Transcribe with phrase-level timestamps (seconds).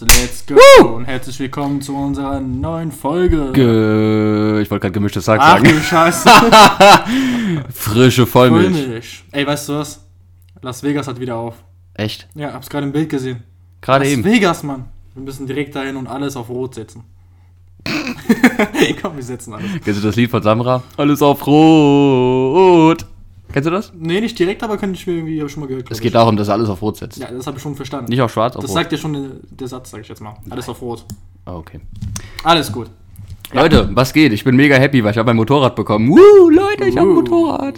[0.00, 3.52] let's go und herzlich willkommen zu unserer neuen Folge.
[3.52, 5.64] Ge ich wollte gerade gemischtes Sack Ach sagen.
[5.64, 6.28] du Scheiße.
[7.72, 8.76] Frische Vollmilch.
[8.76, 9.24] Vollmilch.
[9.32, 10.04] Ey, weißt du was?
[10.62, 11.56] Las Vegas hat wieder auf.
[11.94, 12.28] Echt?
[12.34, 13.42] Ja, hab's gerade im Bild gesehen.
[13.80, 14.24] Gerade Las eben.
[14.24, 14.86] Vegas, Mann.
[15.14, 17.04] Wir müssen direkt dahin und alles auf Rot setzen.
[19.02, 19.66] Komm, wir setzen alles.
[19.84, 20.82] Kennst du das Lied von Samra?
[20.96, 23.06] Alles auf Rot.
[23.54, 23.92] Kennst du das?
[23.96, 25.88] Nee, nicht direkt, aber könnte ich mir irgendwie, hab ich schon mal gehört.
[25.88, 27.18] Es geht darum, dass er alles auf Rot setzt.
[27.18, 27.22] ich.
[27.22, 28.10] Ja, das habe ich schon verstanden.
[28.10, 28.74] Nicht auf Schwarz, auf das Rot.
[28.80, 30.34] sagt ja schon der, Satz, sag ich jetzt mal.
[30.50, 31.04] Alles auf Rot.
[31.44, 31.78] Ah, okay.
[32.42, 32.88] Alles gut.
[33.52, 34.32] Leute, was geht?
[34.32, 36.08] Ich bin mega happy, weil ich habe ein Motorrad bekommen.
[36.10, 37.76] Woo, Leute, ich habe ein Motorrad.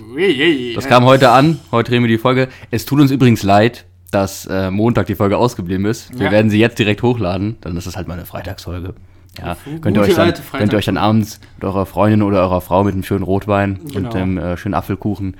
[0.76, 1.60] Das kam heute an.
[1.70, 2.48] Heute drehen wir die Folge.
[2.70, 6.18] Es tut uns übrigens leid, dass äh, Montag die Folge ausgeblieben ist.
[6.18, 6.32] Wir Ja.
[6.32, 7.58] werden sie jetzt direkt hochladen.
[7.60, 8.95] Dann ist es halt mal eine Freitagsfolge.
[9.38, 12.62] Ja, könnt ihr, euch dann, könnt ihr euch dann abends mit eurer Freundin oder eurer
[12.62, 14.08] Frau mit einem schönen Rotwein Genau.
[14.08, 15.36] und einem äh, schönen Apfelkuchen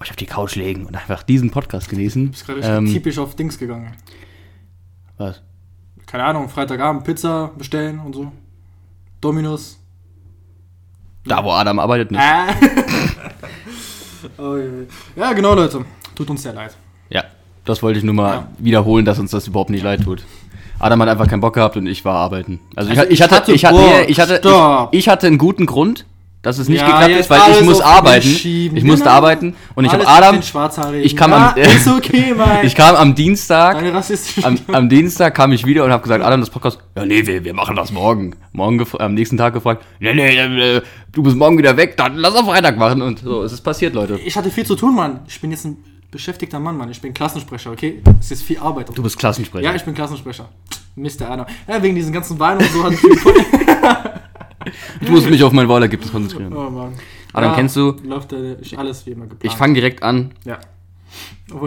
[0.00, 2.26] euch auf die Couch legen und einfach diesen Podcast genießen.
[2.26, 3.92] Du bist gerade Ähm, typisch auf Dings gegangen.
[5.18, 5.40] was?
[6.06, 8.30] Keine Ahnung, Freitagabend Pizza bestellen und so.
[9.20, 9.78] Dominus.
[11.24, 12.20] Da, wo Adam arbeitet, nicht.
[12.20, 12.46] Ah.
[14.38, 14.86] oh, je, je.
[15.16, 15.84] ja, genau, Leute.
[16.14, 16.76] Tut uns sehr leid.
[17.08, 17.24] Ja,
[17.64, 18.48] das wollte ich nur mal Ja.
[18.58, 20.24] wiederholen, dass uns das überhaupt nicht leid tut.
[20.78, 22.60] Adam hat einfach keinen Bock gehabt und ich war arbeiten.
[22.76, 24.40] Also, Also ich, ich hatte, ich hatte, ich hatte,
[24.92, 26.04] ich, ich hatte einen guten Grund,
[26.44, 28.28] dass es nicht Ja, geklappt ist, weil ich muss arbeiten.
[28.28, 29.16] Ich musste Genau.
[29.16, 30.38] arbeiten und ich habe Adam,
[31.02, 32.64] ich kam ja, am- ist okay, Mann.
[32.64, 33.82] ich kam am Dienstag,
[34.42, 37.42] am, am Dienstag kam ich wieder und habe gesagt, Adam, das Podcast, ja nee, wir,
[37.44, 38.36] wir machen das morgen.
[38.52, 42.34] Morgen am nächsten Tag gefragt, nee, nee, äh, du bist morgen wieder weg, dann lass
[42.36, 44.20] auf Freitag machen und so, es ist passiert, Leute.
[44.24, 45.20] ich hatte viel zu tun, Mann.
[45.26, 45.78] Ich bin jetzt ein
[46.10, 46.90] beschäftigter Mann, Mann.
[46.90, 48.00] Ich bin Klassensprecher, okay?
[48.20, 48.86] Es ist viel Arbeit.
[48.94, 49.64] Du bist Klassensprecher.
[49.64, 50.48] ja, ich bin Klassensprecher.
[50.94, 51.28] Mr.
[51.28, 51.46] Adam.
[51.66, 53.10] Ja, wegen diesen ganzen Weinen und so hatte ich viel
[55.00, 56.52] ich muss mich auf mein Wahlergebnis konzentrieren.
[56.54, 56.92] Oh, Mann.
[57.32, 58.32] Adam, kennst du- Läuft
[58.76, 59.44] alles wie immer geplant.
[59.44, 60.32] Ich fange direkt an.
[60.44, 60.58] Ja.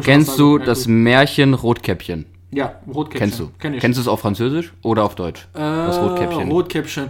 [0.01, 0.93] Kennst du ja, das gut.
[0.93, 2.25] Märchen Rotkäppchen?
[2.51, 3.19] Ja, Rotkäppchen.
[3.19, 3.51] Kennst du?
[3.59, 3.81] Kenn ich.
[3.81, 5.47] Kennst du es auf Französisch oder auf Deutsch?
[5.53, 6.49] äh, das Rotkäppchen.
[6.49, 7.09] Rotkäppchen.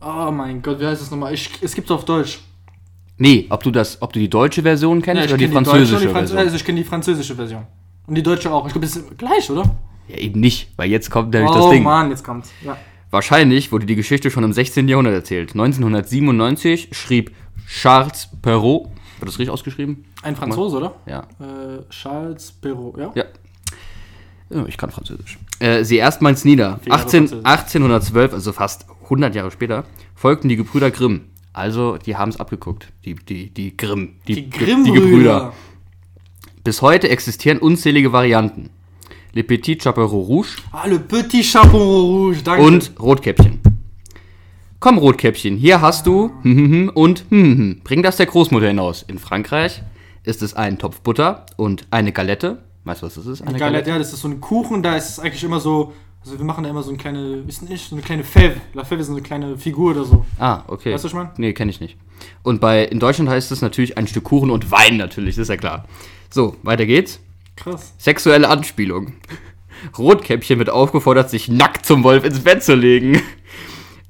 [0.00, 1.32] Oh mein Gott, wie heißt das nochmal?
[1.32, 2.40] Ich, es gibt's auf Deutsch.
[3.18, 6.30] nee, ob du das, ob du die deutsche Version kennst oder die französische die Franz
[6.30, 6.38] Version?
[6.38, 7.62] Also ich kenne die französische Version.
[8.06, 8.66] Und die deutsche auch.
[8.66, 9.62] Ich glaube, das ist gleich, oder?
[10.08, 11.84] Ja, eben nicht, weil jetzt kommt nämlich oh das Ding.
[11.84, 12.50] Mann, jetzt kommt's.
[12.64, 12.76] Ja.
[13.12, 14.88] Wahrscheinlich wurde die Geschichte schon im 16.
[14.88, 15.50] Jahrhundert erzählt.
[15.50, 17.30] 1997 schrieb
[17.68, 18.86] Charles Perrault,
[19.18, 20.04] wird das richtig ausgeschrieben?
[20.22, 20.94] Ein Franzose, oder?
[21.06, 21.20] Ja.
[21.38, 23.12] Äh, Charles Perrault, ja?
[23.14, 23.24] Ja.
[24.50, 25.38] Ja, Ich kann Französisch.
[25.60, 26.80] Äh, sie erstmals nieder.
[26.82, 27.46] Vier Jahre 18, Französisch.
[27.46, 29.84] 1812, also fast 100 Jahre später,
[30.14, 31.26] folgten die Gebrüder Grimm.
[31.52, 32.88] Also, die haben es abgeguckt.
[33.04, 34.14] Die, die, die Grimm.
[34.26, 35.52] Die Ge- Grimm-Brüder.
[36.64, 38.70] Bis heute existieren unzählige Varianten.
[39.34, 42.62] Le Petit Chaperon Rouge Ah, le petit Chapeau rouge, danke.
[42.62, 43.60] und Rotkäppchen.
[44.78, 46.30] Komm, Rotkäppchen, hier hast du
[46.94, 49.02] und bring das der Großmutter hinaus.
[49.06, 49.82] In Frankreich
[50.24, 52.58] ist es ein Topf Butter und eine Galette.
[52.84, 53.42] Weißt du, was das ist?
[53.42, 55.92] Eine Geil, ja, das ist so ein Kuchen, da ist es eigentlich immer so,
[56.24, 58.56] also wir machen da immer so eine kleine, wissen nicht, so eine kleine Fève.
[58.74, 60.26] La Fève ist so eine kleine Figur oder so.
[60.38, 60.92] Ah, okay.
[60.92, 61.30] Weißt du, was ich mein?
[61.38, 61.96] Nee, kenne ich nicht.
[62.42, 65.48] Und bei, in Deutschland heißt es natürlich ein Stück Kuchen und Wein natürlich, das ist
[65.48, 65.86] ja klar.
[66.28, 67.20] So, weiter geht's.
[67.56, 67.94] Krass.
[67.98, 69.14] Sexuelle Anspielung.
[69.98, 73.20] Rotkäppchen wird aufgefordert, sich nackt zum Wolf ins Bett zu legen.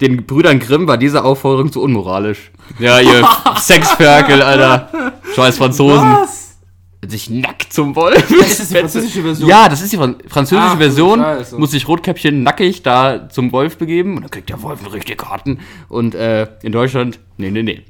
[0.00, 2.50] Den Brüdern Grimm war diese Aufforderung zu unmoralisch.
[2.78, 3.26] Ja, ihr
[3.56, 5.12] Sexferkel, Alter.
[5.34, 6.10] Scheiß Franzosen.
[6.10, 6.58] Was?
[7.06, 8.30] Sich nackt zum Wolf.
[8.30, 9.48] ist das die französische Version?
[9.48, 11.20] Ja, das ist die Fran französische du Version.
[11.20, 11.58] Scheiße.
[11.58, 15.18] Muss sich Rotkäppchen nackig da zum Wolf begeben und dann kriegt der Wolf einen richtigen
[15.18, 15.58] Karten.
[15.88, 17.82] Und äh, in Deutschland, nee, nee, nee.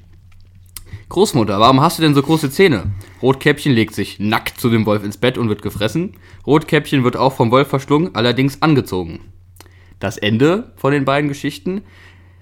[1.13, 2.85] Großmutter, warum hast du denn so große Zähne?
[3.21, 6.15] Rotkäppchen legt sich nackt zu dem Wolf ins Bett und wird gefressen.
[6.47, 9.21] Rotkäppchen wird auch vom Wolf verschlungen, allerdings angezogen.
[9.99, 11.83] Das Ende von den beiden Geschichten.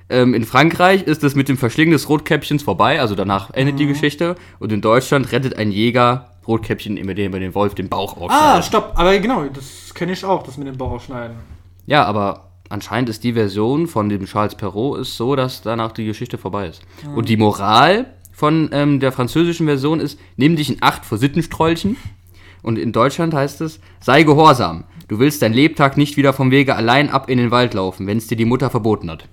[0.09, 3.79] Ähm, in Frankreich ist es mit dem Verschlingen des Rotkäppchens vorbei, also danach endet Mhm.
[3.79, 4.37] die Geschichte.
[4.61, 8.57] Und in Deutschland rettet ein Jäger Rotkäppchen, indem er den Wolf den Bauch aufschneidet.
[8.59, 11.37] Ah, stopp, aber genau, das kenne ich auch, das mit dem Bauch aufschneiden.
[11.87, 16.05] Ja, aber anscheinend ist die Version von dem Charles Perrault ist so, dass danach die
[16.07, 16.83] Geschichte vorbei ist.
[17.17, 21.97] Und die Moral von ähm, der französischen Version ist, nimm dich in Acht vor Sittenstrolchen.
[22.63, 24.85] Und in Deutschland heißt es, sei gehorsam.
[25.09, 28.17] Du willst dein Lebtag nicht wieder vom Wege allein ab in den Wald laufen, wenn
[28.17, 29.29] es dir die Mutter verboten hat.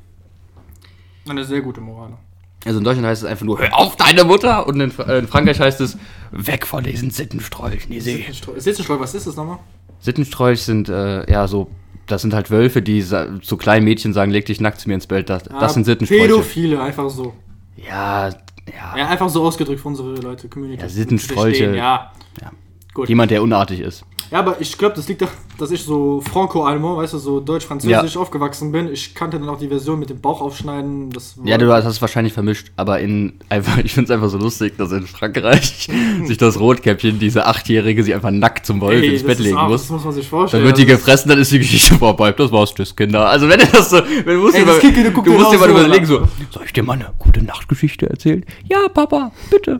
[1.27, 2.18] Eine sehr gute Moral.
[2.65, 4.68] Also in Deutschland heißt es einfach nur, hör auf deine Mutter.
[4.68, 5.98] Und in, äh, in Frankreich heißt es,
[6.31, 7.89] weg von diesen Sittenstrolchen.
[7.89, 8.25] Die See.
[8.57, 9.60] Sitzenstreu, was ist das nochmal?
[10.01, 11.69] Sittenstrolch sind äh, ja so,
[12.07, 15.07] das sind halt Wölfe, die zu kleinen Mädchen sagen, leg dich nackt zu mir ins
[15.07, 15.30] Bett.
[15.30, 16.27] Das, das sind Sittenstrolche.
[16.27, 17.33] Pädophile, einfach so.
[17.77, 18.31] Ja,
[18.74, 20.81] ja, Ja, einfach so ausgedrückt für unsere Leute, Community.
[20.81, 21.75] Ja, Sittenstrolche.
[21.75, 22.12] Ja.
[22.42, 22.52] Ja.
[22.94, 23.10] Gut.
[23.10, 24.06] Jemand, der unartig ist.
[24.31, 28.15] Ja, aber ich glaube, das liegt daran, dass ich so franco-allemand, weißt du, so deutsch-französisch
[28.15, 28.19] Ja.
[28.21, 28.91] aufgewachsen bin.
[28.91, 31.09] Ich kannte dann auch die Version mit dem Bauch aufschneiden.
[31.45, 34.77] Ja, du hast es wahrscheinlich vermischt, aber in einfach, ich finde es einfach so lustig,
[34.77, 35.88] dass in Frankreich
[36.25, 39.69] sich das Rotkäppchen, diese Achtjährige, sie einfach nackt zum Wolf Ey, ins Bett legen auch-
[39.69, 39.83] muss.
[39.83, 40.63] Das muss man sich Dann vorstellen.
[40.65, 42.31] wird die Also, gefressen, dann ist die Geschichte vorbei.
[42.33, 43.27] Das war's, tschüss, Kinder.
[43.29, 45.69] Also wenn du das so, wenn du musst Ey, dir mal, du musst dir mal
[45.69, 48.45] so, überlegen, so, soll ich dir mal eine gute Nachtgeschichte erzählen?
[48.69, 49.79] Ja, Papa, bitte.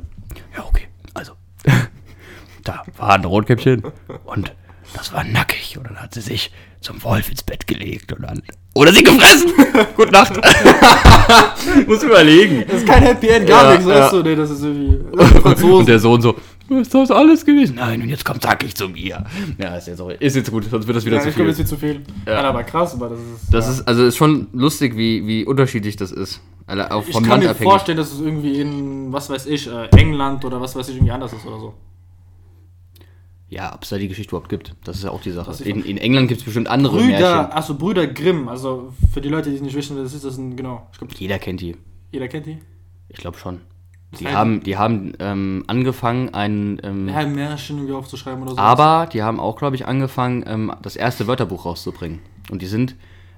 [0.56, 1.34] Ja, okay, also,
[2.64, 3.84] da war ein Rotkäppchen
[4.26, 4.54] und
[4.94, 8.42] das war nackig und dann hat sie sich zum Wolf ins Bett gelegt und dann,
[8.74, 9.52] oder sie gefressen.
[9.98, 10.34] Gute Nacht.
[11.88, 12.64] Muss überlegen.
[12.68, 14.22] Das ist kein Happy End, gar Ja, nichts, weißt ja.
[14.22, 14.30] du?
[14.30, 14.96] Nee, das ist irgendwie.
[15.12, 15.86] Und Franzosen.
[15.88, 16.36] der Sohn so,
[16.70, 17.76] ist das alles gewesen?
[17.76, 19.26] Nein, und jetzt kommt zackig zu mir.
[19.58, 21.50] Ja, ist jetzt, auch, ist jetzt gut, sonst wird das wieder Ja, zu ich glaube,
[21.52, 21.58] viel.
[21.58, 22.02] wird zu viel.
[22.26, 22.34] Ja.
[22.34, 22.50] Ja.
[22.50, 23.54] aber krass, aber das ist.
[23.54, 23.72] Das ja.
[23.74, 26.40] ist, also ist schon lustig, wie, wie unterschiedlich das ist.
[26.68, 27.72] Alle auch Ich vom kann Land mir abhängig.
[27.72, 31.12] vorstellen, dass es irgendwie in, was weiß ich, äh, England oder was weiß ich, irgendwie
[31.12, 31.74] anders ist oder so.
[33.50, 34.76] Ja, ob es da die Geschichte überhaupt gibt.
[34.84, 35.64] Das ist ja auch die Sache.
[35.64, 37.52] In, in England gibt es bestimmt andere Brüder, Märchen.
[37.54, 40.88] achso, Brüder Grimm, also für die Leute, die nicht wissen, das ist, das sind, genau,
[40.92, 41.78] ich glaube, Jeder kennt die.
[42.12, 42.58] jeder kennt die.
[43.10, 43.62] Ich glaube schon.
[44.20, 46.80] Die heißt- haben, die haben ähm, angefangen, ein.
[46.84, 48.58] Ähm, Ja, Märchen irgendwie aufzuschreiben oder so.
[48.58, 52.20] aber die haben auch, glaube ich, angefangen, ähm, das erste Wörterbuch rauszubringen.
[52.52, 52.96] Und die sind,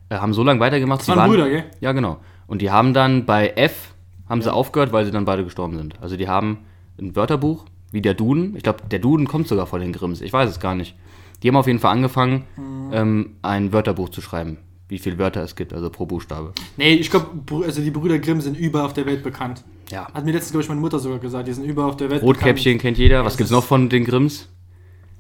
[0.10, 1.02] äh, haben so lange weitergemacht.
[1.02, 1.66] Das waren Brüder, gell?
[1.82, 2.18] Ja, genau.
[2.48, 3.94] Und die haben dann bei F,
[4.28, 6.00] haben sie aufgehört, weil sie dann beide gestorben sind.
[6.02, 6.60] Also die haben
[7.00, 8.56] ein Wörterbuch, wie der Duden.
[8.56, 10.22] Ich glaube, der Duden kommt sogar von den Grimms.
[10.22, 10.96] Ich weiß es gar nicht.
[11.44, 12.90] Die haben auf jeden Fall angefangen, Mhm.
[12.94, 14.58] ähm, ein Wörterbuch zu schreiben.
[14.88, 16.52] Wie viele Wörter es gibt, also pro Buchstabe.
[16.76, 17.28] Nee, ich glaube,
[17.64, 19.64] also die Brüder Grimm sind überall auf der Welt bekannt.
[19.92, 20.08] Ja.
[20.14, 22.22] Hat mir letztens, glaube ich, meine Mutter sogar gesagt, die sind überall auf der Welt
[22.24, 23.24] Rotkäppchen kennt jeder.
[23.24, 24.48] Was Es gibt's ist- noch von den Grimms?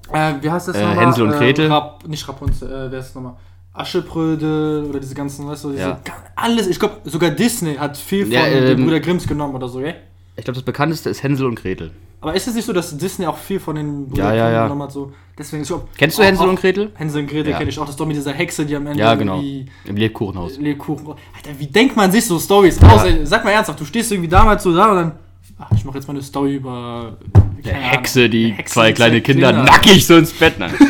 [0.03, 0.41] bekannt.
[0.41, 1.05] Äh, wie heißt das Äh, nochmal?
[1.05, 1.65] Hänsel und Gretel?
[1.69, 3.35] Äh, Rap, nicht Rapunzel, äh, wer ist das nochmal?
[3.73, 5.99] Aschebrödel oder diese ganzen, weißt du, diese, Ja.
[6.35, 9.67] alles, ich glaube, sogar Disney hat viel von Ja, den ähm, Brüder Grimms genommen oder
[9.67, 9.95] so, gell?
[10.39, 11.91] Ich glaube, das bekannteste ist Hänsel und Gretel.
[12.21, 14.77] Aber ist es nicht so, dass Disney auch viel von den Ja, ja, ja.
[14.79, 14.91] hat?
[14.91, 15.11] So?
[15.37, 16.91] Deswegen, ich Kennst du auch- Hänsel und Gretel?
[16.95, 17.57] Hänsel und Gretel Ja.
[17.57, 17.83] kenne ich auch.
[17.83, 19.39] Das ist doch mit dieser Hexe, die am Ende Ja, genau.
[19.85, 20.57] Im Lebkuchenhaus.
[20.57, 21.07] Lebkuchen.
[21.07, 23.03] Alter, wie denkt man sich so Stories aus?
[23.05, 25.11] Ey, sag mal ernsthaft, du stehst irgendwie damals so da und dann.
[25.57, 27.17] Ach, ich mache jetzt mal eine Story über.
[27.63, 29.63] Der keine Hexe, die eine Hexe, zwei kleine Kinder Kinder.
[29.63, 30.59] nackig so ins Bett.
[30.59, 30.73] Nein.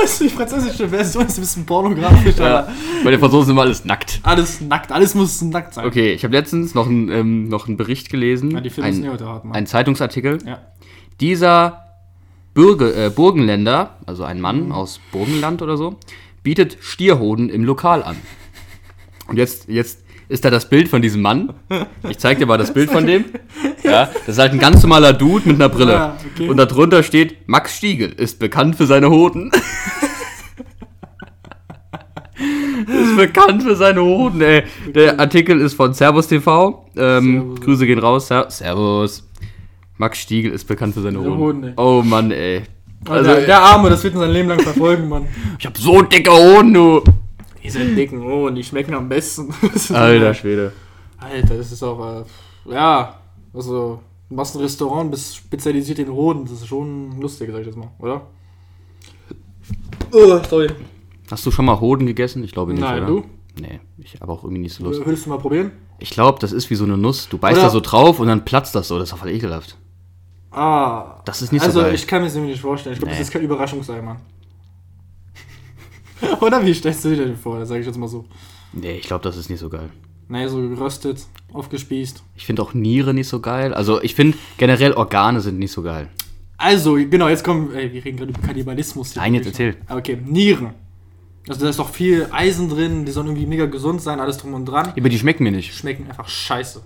[0.00, 2.68] Also die französische Version ist ein bisschen pornografisch, ja.
[3.02, 4.20] Bei den Franzosen sind immer alles nackt.
[4.22, 5.84] alles nackt, alles muss nackt sein.
[5.86, 8.52] Okay, ich habe letztens noch, ein, ähm, noch einen Bericht gelesen.
[8.52, 9.56] Ja, die Filme ein, heute hart, Mann.
[9.56, 10.38] ein Zeitungsartikel.
[10.46, 10.60] ja.
[11.20, 11.84] Dieser
[12.54, 14.42] Bürge, äh, Burgenländer, also ein Mhm.
[14.42, 15.96] Mann aus Burgenland oder so,
[16.44, 18.16] bietet Stierhoden im Lokal an.
[19.26, 21.54] Und jetzt, jetzt ist da das Bild von diesem Mann.
[22.08, 23.24] Ich zeig dir mal das Bild von dem.
[23.84, 25.92] Ja, das ist halt ein ganz normaler Dude mit einer Brille.
[25.92, 26.48] Ja, okay.
[26.48, 29.50] Und darunter steht, Max Stiegel ist bekannt für seine Hoden.
[32.86, 34.64] ist bekannt für seine Hoden, ey.
[34.94, 36.90] Der Artikel ist von Servus TV.
[36.96, 37.60] Ähm, Servus.
[37.60, 38.28] Grüße gehen raus.
[38.28, 39.26] Ser Servus.
[39.96, 41.38] Max Stiegel ist bekannt für seine Hoden.
[41.38, 42.64] Hoden, oh Mann, ey.
[43.08, 45.26] Also, der, der Arme, das wird ihn sein Leben lang verfolgen, Mann.
[45.58, 47.02] ich hab so dicke Hoden, du.
[47.72, 49.52] Diese dicken Hoden, die schmecken am besten.
[49.94, 50.72] Alter Schwede.
[51.18, 53.18] Alter, das ist auch, äh, ja,
[53.52, 57.66] also, du machst ein Restaurant, bist spezialisiert in Hoden, das ist schon lustig, sag ich
[57.66, 58.22] jetzt mal, oder?
[60.12, 60.68] Oh, sorry.
[61.30, 62.42] Hast du schon mal Hoden gegessen?
[62.44, 63.06] Ich glaube nicht, Nein, oder?
[63.06, 63.24] du?
[63.60, 65.04] Nee, ich habe auch irgendwie nicht so Lust.
[65.04, 65.72] Würdest du mal probieren?
[65.98, 67.28] Ich glaube, das ist wie so eine Nuss.
[67.28, 68.98] Du beißt Oder- da so drauf und dann platzt das so.
[68.98, 69.76] Das ist doch voll ekelhaft.
[70.52, 71.20] Ah.
[71.24, 71.94] Das ist nicht so also, geil.
[71.94, 72.94] ich kann mir das irgendwie nicht vorstellen.
[72.94, 73.18] Ich glaube, Nee.
[73.18, 74.18] das ist kein Überraschungsei, Mann.
[76.40, 77.58] oder wie stellst du dir den vor?
[77.58, 78.24] Das sag ich jetzt mal so.
[78.72, 79.88] Nee, ich glaube, das ist nicht so geil.
[80.28, 82.22] Naja, so geröstet, aufgespießt.
[82.36, 83.72] Ich finde auch Niere nicht so geil.
[83.72, 86.08] Also ich finde generell Organe sind nicht so geil.
[86.58, 89.12] Also, genau, jetzt kommen, ey, wir reden gerade über Kannibalismus.
[89.12, 89.22] hier.
[89.22, 89.76] Nein, jetzt erzähl.
[89.86, 90.70] Ah, Okay, Nieren.
[91.48, 94.52] Also, da ist doch viel Eisen drin, die sollen irgendwie mega gesund sein, alles drum
[94.54, 94.92] und dran.
[94.94, 95.72] Aber die schmecken mir nicht.
[95.72, 96.82] Schmecken einfach scheiße.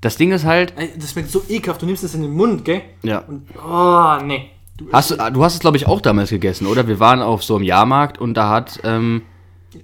[0.00, 2.64] Das Ding ist halt, Ey, das schmeckt so ekelhaft, du nimmst es in den Mund,
[2.64, 2.82] gell?
[3.02, 3.18] ja.
[3.18, 4.50] Und, oh, nee.
[4.76, 6.88] Du, Hast du, du hast es, glaube ich, auch damals gegessen, oder?
[6.88, 9.22] Wir waren auf so einem Jahrmarkt und da hat, ähm,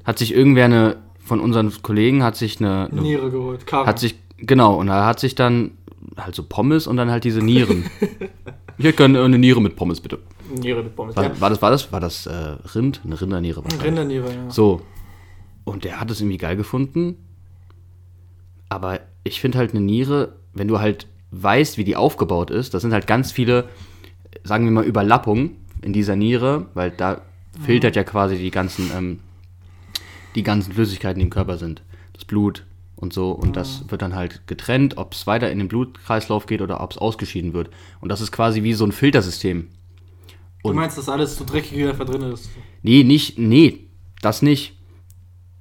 [0.04, 3.87] hat sich irgendwer eine, von unseren Kollegen hat sich eine, eine Niere geholt, Karre.
[3.87, 5.73] hat sich, genau, und er hat sich dann
[6.16, 7.85] halt so Pommes und dann halt diese Nieren.
[8.78, 10.18] ich hätte gerne eine Niere mit Pommes, bitte.
[10.57, 11.14] Niere mit Pommes.
[11.16, 11.23] Ja.
[11.23, 13.02] War, war das, war das, war das äh, Rind?
[13.04, 13.87] Eine Rinderniere wahrscheinlich.
[13.87, 14.50] Rinderniere, ja.
[14.50, 14.80] So.
[15.64, 17.16] Und der hat es irgendwie geil gefunden.
[18.71, 22.83] Aber ich finde halt eine Niere, wenn du halt weißt, wie die aufgebaut ist, das
[22.83, 23.68] sind halt ganz viele,
[24.45, 27.23] sagen wir mal, Überlappungen in dieser Niere, weil da
[27.64, 29.21] filtert ja quasi die ganzen, ähm,
[30.35, 31.83] die ganzen Flüssigkeiten, die im Körper sind.
[32.12, 32.64] Das Blut
[32.97, 33.30] und so.
[33.30, 36.92] Und das wird dann halt getrennt, ob es weiter in den Blutkreislauf geht oder ob
[36.92, 37.71] es ausgeschieden wird.
[38.00, 39.68] Und das ist quasi wie so ein Filtersystem.
[40.64, 42.50] Du meinst, dass alles so dreckig wie einfach drin ist?
[42.83, 43.87] Nee, nicht, nee,
[44.21, 44.76] das nicht.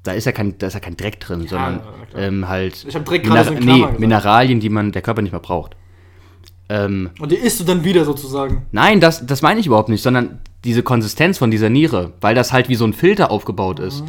[0.03, 2.24] Da ist ja kein, da ist ja kein Dreck drin, sondern na klar.
[2.24, 4.00] ähm, halt Klammern gesagt.
[4.00, 5.75] Mineralien, die man der Körper nicht mehr braucht.
[6.69, 8.65] Ähm, Und die isst du dann wieder sozusagen.
[8.71, 12.51] nein, das, das meine ich überhaupt nicht, sondern diese Konsistenz von dieser Niere, weil das
[12.51, 14.03] halt wie so ein Filter aufgebaut ist.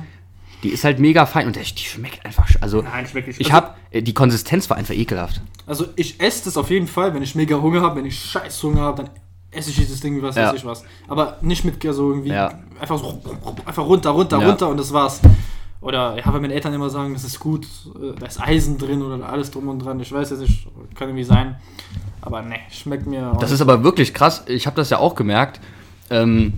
[0.65, 2.49] Die ist halt mega fein und die die schmeckt einfach.
[2.61, 3.41] Also, Nein, schmeckt nicht.
[3.41, 5.41] ich Also- habe die Konsistenz war einfach ekelhaft.
[5.67, 8.61] Also ich esse das auf jeden Fall, wenn ich mega Hunger habe, wenn ich scheiß
[8.65, 9.11] Hunger habe, dann
[9.53, 10.49] esse ich dieses Ding wie was Ja.
[10.49, 10.83] weiß ich was.
[11.07, 12.59] Aber nicht mit so irgendwie Ja.
[12.81, 13.23] einfach so
[13.65, 14.49] einfach runter, runter, Ja.
[14.49, 15.21] runter und das war's.
[15.81, 19.01] Oder ja, wenn meine Eltern immer sagen, das ist gut, äh, da ist Eisen drin
[19.01, 20.01] oder alles drum und dran.
[20.01, 21.55] Ich weiß jetzt nicht, kann irgendwie sein.
[22.29, 23.33] Aber ne, schmeckt mir.
[23.33, 24.45] auch Das ist aber wirklich krass.
[24.47, 25.61] Ich habe das ja auch gemerkt
[26.11, 26.53] ähm,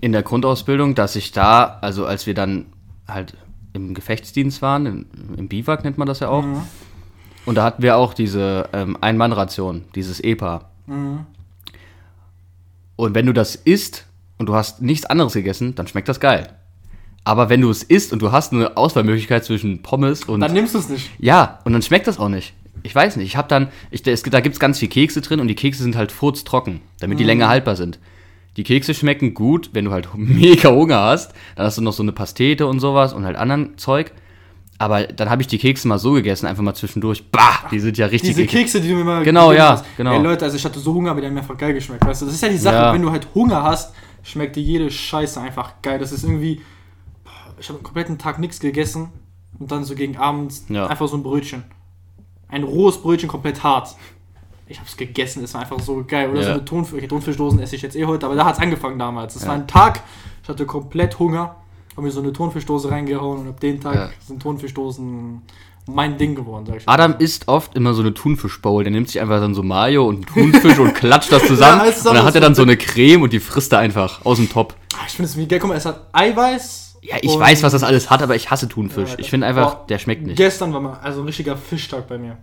[0.00, 2.66] in der Grundausbildung, dass ich da, also als wir dann
[3.08, 3.36] halt
[3.72, 6.44] im Gefechtsdienst waren, im, im Biwak nennt man das ja auch,
[7.44, 10.70] und da hatten wir auch diese ähm, Ein-Mann-Ration, dieses EPA.
[12.96, 14.06] Und wenn du das isst
[14.38, 16.48] und du hast nichts anderes gegessen, dann schmeckt das geil.
[17.24, 20.74] Aber wenn du es isst und du hast eine Auswahlmöglichkeit zwischen Pommes und dann nimmst
[20.74, 21.10] du es nicht.
[21.18, 22.54] ja, und dann schmeckt das auch nicht.
[22.84, 25.40] Ich weiß nicht, ich habe dann, ich, es, da gibt es ganz viel Kekse drin
[25.40, 27.98] und die Kekse sind halt furztrocken, damit die länger haltbar sind.
[28.56, 31.32] Die Kekse schmecken gut, wenn du halt mega Hunger hast.
[31.56, 34.12] Dann hast du noch so eine Pastete und sowas und halt anderen Zeug.
[34.76, 37.30] Aber dann habe ich die Kekse mal so gegessen, einfach mal zwischendurch.
[37.30, 38.60] Bah, die sind ja richtig Diese eklig.
[38.62, 39.84] Kekse, die du mir mal Genau, ja, hast.
[39.96, 40.12] genau.
[40.14, 42.04] Ey Leute, also ich hatte so Hunger, aber die haben mir einfach geil geschmeckt.
[42.04, 42.92] Weißt du, das ist ja die Sache, Ja.
[42.92, 45.98] wenn du halt Hunger hast, schmeckt dir jede Scheiße einfach geil.
[45.98, 46.60] Das ist irgendwie.
[47.58, 49.08] Ich habe den kompletten Tag nichts gegessen
[49.58, 50.86] und dann so gegen abends Ja.
[50.88, 51.62] einfach so ein Brötchen.
[52.54, 53.88] Ein rohes Brötchen, komplett hart.
[54.68, 56.30] Ich habe es gegessen, es war einfach so geil.
[56.30, 56.54] Oder so Ja.
[56.54, 59.34] eine Thunfisch, okay, Thunfischdosen esse ich jetzt eh heute, aber da hat es angefangen damals.
[59.34, 59.48] Das Ja.
[59.48, 60.02] war ein Tag,
[60.42, 61.56] ich hatte komplett Hunger,
[61.96, 64.08] habe mir so eine Thunfischdose reingehauen und ab dem Tag Ja.
[64.26, 65.42] sind Thunfischdosen
[65.86, 68.84] mein Ding geworden, sag ich Adam isst oft immer so eine Thunfischbowl.
[68.84, 71.82] Der nimmt sich einfach dann so Mayo und einen Thunfisch und klatscht das zusammen.
[71.84, 74.38] Ja, und dann hat er dann so eine Creme und die frisst er einfach aus
[74.38, 74.76] dem Top.
[74.94, 75.58] Ah, Ich finde es wie geil.
[75.58, 76.93] Guck mal, es hat Eiweiß.
[77.06, 79.10] Ja, ich und- weiß, was das alles hat, aber ich hasse Thunfisch.
[79.10, 80.36] Ja, ich finde einfach, boah, der schmeckt nicht.
[80.36, 82.38] Gestern war mal also ein richtiger Fischtag bei mir.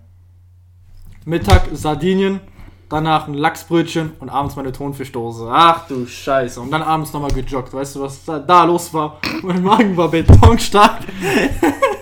[1.25, 2.41] Mittag Sardinien,
[2.87, 5.49] danach ein Lachsbrötchen und abends meine Thunfischdose.
[5.51, 6.61] Ach du Scheiße.
[6.61, 7.73] Und dann abends nochmal gejoggt.
[7.73, 9.19] Weißt du, was da, da los war?
[9.41, 10.99] Mein Magen war betonstark.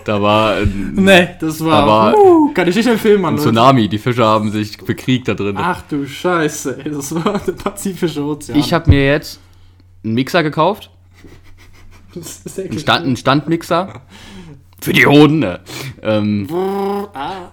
[0.02, 1.82] Da war ein Nee, das war.
[1.82, 3.34] Aber- uh, kann ich nicht empfehlen, Mann.
[3.34, 3.44] Leute.
[3.44, 3.86] Tsunami.
[3.86, 5.56] Die Fische haben sich bekriegt da drin.
[5.58, 6.78] Ach du Scheiße.
[6.82, 8.58] Ey, das war der Pazifische Ozean.
[8.58, 9.38] Ich habe mir jetzt
[10.02, 10.90] einen Mixer gekauft.
[12.14, 12.80] Das ist Einen, eklig.
[12.80, 14.00] Stand, einen Standmixer.
[14.80, 15.40] Für die Hoden.
[15.40, 15.60] Ne?
[16.02, 16.48] Ähm,
[17.14, 17.50] Ah.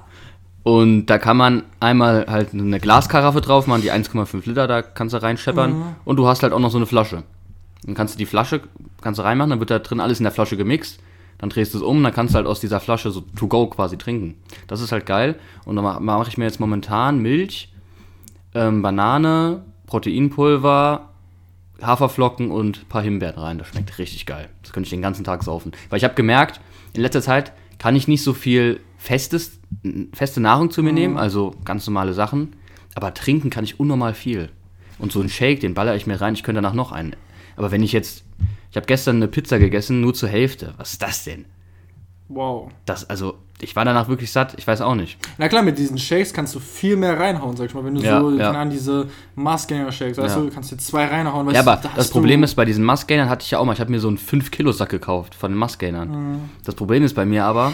[0.63, 5.13] und da kann man einmal halt eine Glaskaraffe drauf machen, die 1,5 Liter, da kannst
[5.13, 5.95] du reinscheppern.
[6.05, 7.23] Und du hast halt auch noch so eine Flasche.
[7.83, 8.61] Dann kannst du die Flasche
[9.01, 10.99] kannst du reinmachen, dann wird da drin alles in der Flasche gemixt.
[11.37, 13.67] Dann drehst du es um, dann kannst du halt aus dieser Flasche so to go
[13.67, 14.35] quasi trinken.
[14.67, 15.35] Das ist halt geil.
[15.65, 17.71] Und dann mache mach ich mir jetzt momentan Milch,
[18.55, 21.09] ähm, Banane, Proteinpulver,
[21.81, 23.57] Haferflocken und ein paar Himbeeren rein.
[23.57, 24.49] Das schmeckt richtig geil.
[24.63, 25.71] Das könnte ich den ganzen Tag saufen.
[25.89, 26.59] Weil ich habe gemerkt,
[26.93, 29.59] in letzter Zeit kann ich nicht so viel festes,
[30.13, 32.55] feste Nahrung zu mir nehmen, also ganz normale Sachen.
[32.95, 34.49] Aber trinken kann ich unnormal viel.
[34.99, 37.15] Und so einen Shake, den baller ich mir rein, ich könnte danach noch einen.
[37.55, 38.23] Aber wenn ich jetzt,
[38.71, 40.73] ich habe gestern eine Pizza gegessen, nur zur Hälfte.
[40.77, 41.45] Was ist das denn?
[42.29, 42.69] Wow.
[42.85, 45.17] Das, also, ich war danach wirklich satt, ich weiß auch nicht.
[45.37, 47.83] Na klar, mit diesen Shakes kannst du viel mehr reinhauen, sag ich mal.
[47.85, 48.51] Wenn du Ja, so, ja.
[48.51, 50.41] Ahnung, diese Maßgänger-Shakes, weißt Ja.
[50.41, 51.47] du, kannst dir zwei reinhauen.
[51.47, 53.73] Weißt Ja, aber da das Problem ist, bei diesen Massgainern hatte ich ja auch mal,
[53.73, 56.09] ich habe mir so einen 5-Kilo-Sack gekauft von den Massgainern.
[56.09, 56.39] Mhm.
[56.65, 57.73] Das Problem ist bei mir aber,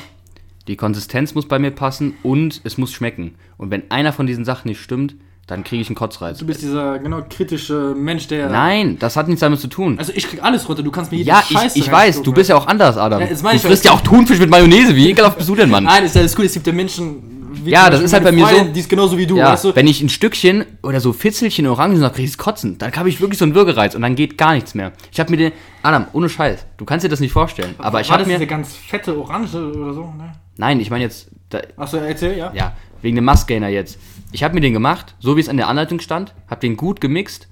[0.68, 3.36] die Konsistenz muss bei mir passen und es muss schmecken.
[3.58, 5.16] Und wenn einer von diesen Sachen nicht stimmt,
[5.48, 6.38] dann kriege ich einen Kotzreiz.
[6.38, 8.50] Du bist dieser genau kritische Mensch, der.
[8.50, 10.00] Nein, das hat nichts damit zu tun.
[10.00, 12.32] Also ich krieg alles runter, du kannst mir jede ja, ich, Scheiße ich weiß, du
[12.32, 13.20] bist ja auch anders, Adam.
[13.20, 14.96] Ja, du ich frisst ja- auch Thunfisch mit Mayonnaise.
[14.96, 15.84] Wie ekelhaft bist du denn, Mann?
[15.84, 17.33] Nein, ist ja alles gut, es gibt ja Menschen.
[17.66, 19.66] Ja, das ist halt bei mir so- Freundin, Die ist genauso wie du, Ja, weißt
[19.66, 19.76] du?
[19.76, 22.78] wenn ich ein Stückchen oder so Fitzelchen Orangen noch kriege, ich kotzen.
[22.78, 24.92] Dann habe ich wirklich so einen Würgereiz und dann geht gar nichts mehr.
[25.12, 27.76] Ich habe mir den, Adam, ohne Scheiß, du kannst dir das nicht vorstellen.
[27.78, 30.02] Aber ich War habe mir, diese ganz fette Orange oder so?
[30.04, 30.34] Ne?
[30.58, 32.52] nein, ich meine jetzt, da, Achso, erzähl, ja.
[32.54, 34.00] ja, wegen dem Massgainer jetzt.
[34.32, 37.00] Ich habe mir den gemacht, so wie es an der Anleitung stand, habe den gut
[37.02, 37.48] gemixt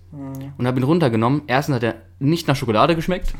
[0.57, 1.43] und habe ihn runtergenommen.
[1.47, 3.33] Erstens hat er nicht nach Schokolade geschmeckt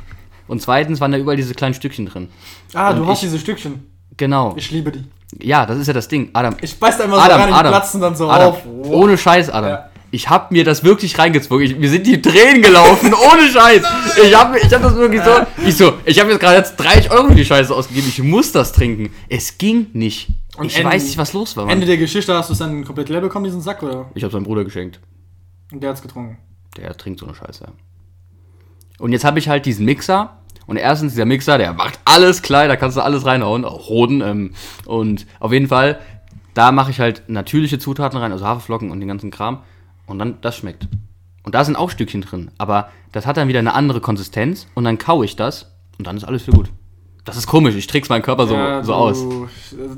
[0.47, 2.29] und zweitens waren da überall diese kleinen Stückchen drin.
[2.73, 3.87] Ah, du Und hast ich- diese Stückchen.
[4.17, 4.53] Genau.
[4.57, 5.03] Ich liebe die.
[5.39, 6.29] Ja, das ist ja das Ding.
[6.33, 8.65] Adam, Ich beiß da immer so Adam, rein Adam, platzen dann so Adam, auf.
[8.83, 9.69] ohne Scheiß, Adam.
[9.69, 9.87] Ja.
[10.13, 11.65] Ich hab mir das wirklich reingezogen.
[11.65, 13.81] Ich, mir sind die Tränen gelaufen, ohne Scheiß.
[14.21, 15.31] Ich hab, ich hab das wirklich so.
[15.65, 18.07] Ich so, ich habe jetzt gerade jetzt 30 Euro für die Scheiße ausgegeben.
[18.09, 19.09] Ich muss das trinken.
[19.29, 20.27] Es ging nicht.
[20.57, 21.75] Und ich Ende- weiß nicht, was los war, Mann.
[21.75, 24.09] Ende der Geschichte hast du es dann komplett leer bekommen, diesen Sack, oder?
[24.13, 24.99] Ich habe seinem Bruder geschenkt.
[25.71, 26.37] Und der hat's getrunken.
[26.75, 27.65] Der trinkt so eine Scheiße.
[28.99, 30.37] Und jetzt habe ich halt diesen Mixer.
[30.71, 34.21] Und erstens, dieser Mixer, der macht alles klein, da kannst du alles reinhauen, auch Hoden.
[34.21, 34.53] Ähm,
[34.85, 35.99] und auf jeden Fall,
[36.53, 39.63] da mache ich halt natürliche Zutaten rein, also Haferflocken und den ganzen Kram.
[40.05, 40.87] Und dann, das schmeckt.
[41.43, 42.51] Und da sind auch Stückchen drin.
[42.57, 44.65] Aber das hat dann wieder eine andere Konsistenz.
[44.73, 45.73] Und dann kaue ich das.
[45.97, 46.71] Und dann ist alles für gut.
[47.25, 49.25] Das ist komisch, ich trick's meinen Körper so, Ja, so du- aus.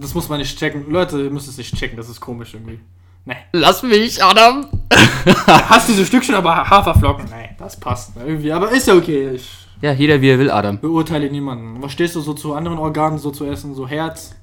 [0.01, 0.89] Das muss man nicht checken.
[0.89, 2.80] Leute, ihr müsst es nicht checken, das ist komisch irgendwie.
[3.25, 3.36] Nee.
[3.51, 4.65] Lass mich, Adam.
[5.46, 7.25] Hast diese Stückchen, aber Haferflocken.
[7.25, 8.13] Nee, das passt.
[8.18, 9.30] Irgendwie, aber ist ja okay.
[9.36, 10.80] Ich Ja, jeder wie er will, Adam.
[10.80, 11.82] beurteile niemanden.
[11.84, 13.75] Was stehst du so zu anderen Organen so zu essen?
[13.75, 14.34] So Herz?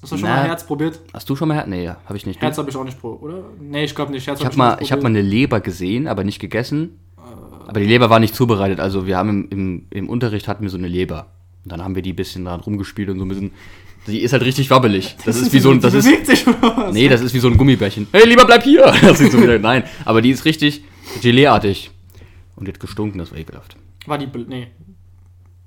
[0.00, 0.36] Hast du schon Na.
[0.36, 1.00] mal Herz probiert?
[1.12, 1.66] Hast du schon mal Herz?
[1.66, 2.40] Nee, ja, habe ich nicht.
[2.40, 3.44] Herz habe ich auch nicht probiert, oder?
[3.60, 4.26] Nee, ich glaube nicht.
[4.26, 6.98] Herz Ich habe hab mal, ich hab mal eine Leber gesehen, aber nicht gegessen.
[7.66, 8.80] Aber die Leber war nicht zubereitet.
[8.80, 11.26] Also wir haben im, im, im Unterricht hatten wir so eine Leber.
[11.64, 13.50] Und dann haben wir die ein bisschen dran rumgespielt und so ein bisschen.
[14.06, 15.14] Die ist halt richtig wabbelig.
[15.26, 15.80] Das ist wie so ein.
[15.82, 16.94] Das ist, sich oder was?
[16.94, 18.06] nee, das ist wie so ein Gummibärchen.
[18.12, 18.90] Hey, lieber bleib hier!
[19.02, 20.84] Das so wieder, nein, aber die ist richtig
[21.20, 21.90] Geleeartig.
[22.62, 23.76] Und die hat gestunken, das war ekelhaft.
[24.06, 24.28] War die.
[24.46, 24.68] Nee.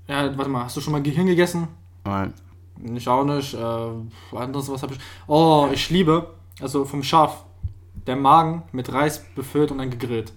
[0.07, 1.67] Ja, warte mal, hast du schon mal Gehirn gegessen?
[2.05, 2.33] Nein.
[2.93, 3.53] Ich auch nicht.
[3.53, 4.99] Äh, anderes, was habe ich.
[5.27, 6.35] Oh, ich liebe.
[6.61, 7.43] Also vom Schaf.
[8.07, 10.31] Der Magen mit Reis befüllt und dann gegrillt.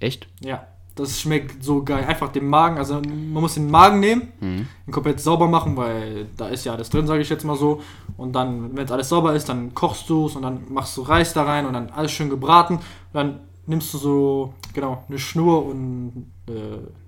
[0.00, 0.26] Echt?
[0.40, 0.66] Ja.
[0.96, 2.04] Das schmeckt so geil.
[2.06, 4.66] Einfach den Magen, also man muss den Magen nehmen, Mhm.
[4.88, 7.80] ihn komplett sauber machen, weil da ist ja alles drin, sage ich jetzt mal so.
[8.16, 11.02] Und dann, wenn es alles sauber ist, dann kochst du es und dann machst du
[11.02, 12.74] Reis da rein und dann alles schön gebraten.
[12.74, 16.52] Und dann nimmst du so, genau, eine Schnur und äh,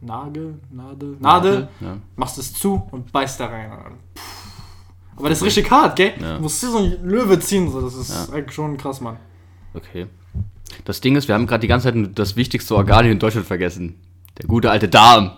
[0.00, 1.96] Nagel, Nadel, Nadel, Ja.
[2.16, 3.70] machst es zu und beißt da rein.
[5.16, 6.12] Aber das ist richtig hart, gell?
[6.20, 6.36] Ja.
[6.36, 7.80] Du musst so ein Löwe ziehen, so.
[7.80, 9.16] das ist eigentlich schon krass, Mann.
[9.74, 10.06] Okay.
[10.84, 13.46] Das Ding ist, wir haben gerade die ganze Zeit das wichtigste Organ hier in Deutschland
[13.46, 13.94] vergessen.
[14.38, 15.30] Der gute alte Darm.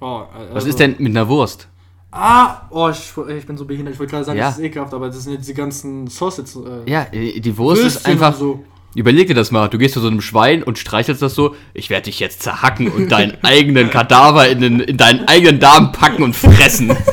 [0.00, 1.68] Oh, Was also- ist denn mit einer Wurst?
[2.14, 3.94] Ah, oh, ich, ich bin so behindert.
[3.94, 4.48] Ich wollte gerade sagen, Ja.
[4.48, 6.82] das ist ekelhaft, aber das sind jetzt die ganzen Sausage.
[6.86, 8.34] Äh, Ja, äh, die Wurst ist Würstchen einfach.
[8.34, 8.64] und so.
[8.94, 9.68] Überleg dir das mal.
[9.68, 11.56] Du gehst zu so einem Schwein und streichelst das so.
[11.72, 15.92] Ich werde dich jetzt zerhacken und deinen eigenen Kadaver in, den, in deinen eigenen Darm
[15.92, 16.94] packen und fressen.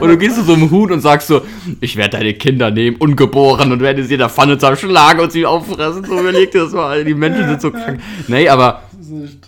[0.00, 1.42] Und du gehst zu so einem Huhn und sagst so,
[1.80, 5.44] ich werde deine Kinder nehmen, ungeboren, und werde sie in der Pfanne zerschlagen und sie
[5.44, 6.04] auffressen.
[6.04, 8.00] So überleg dir das mal, die Menschen sind so krank.
[8.28, 8.82] Nee, aber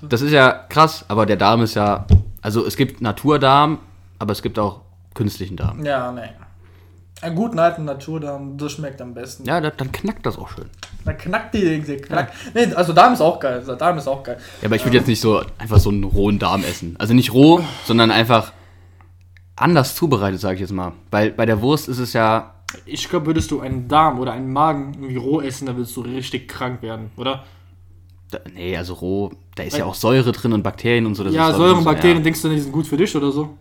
[0.08, 2.06] das ist ja krass, aber der Darm ist ja,
[2.42, 3.78] also es gibt Naturdarm,
[4.18, 4.80] aber es gibt auch
[5.14, 5.84] künstlichen Darm.
[5.84, 6.22] Ja, nee.
[7.24, 9.44] Einen guten alten Naturdarm, das schmeckt am besten.
[9.46, 10.66] Ja, da, dann knackt das auch schön.
[11.06, 12.34] Da knackt die, die knackt.
[12.54, 13.54] Nee, also Darm ist auch geil.
[13.54, 14.36] Also Darm ist auch geil.
[14.60, 16.96] Ja, aber ich würde jetzt nicht so einfach so einen rohen Darm essen.
[16.98, 18.52] Also nicht roh, sondern einfach
[19.56, 20.92] anders zubereitet, sage ich jetzt mal.
[21.10, 22.54] Weil bei der Wurst ist es ja,
[22.84, 26.02] Ich glaube, würdest du einen Darm oder einen Magen irgendwie roh essen, dann würdest du
[26.02, 27.44] richtig krank werden, oder?
[28.30, 31.22] da, nee, also roh, da ist ja auch Säure drin und Bakterien und so.
[31.24, 32.22] Das ja, ist doch- Säuren, Bakterien, Ja.
[32.24, 33.56] denkst du, die sind gut für dich oder so?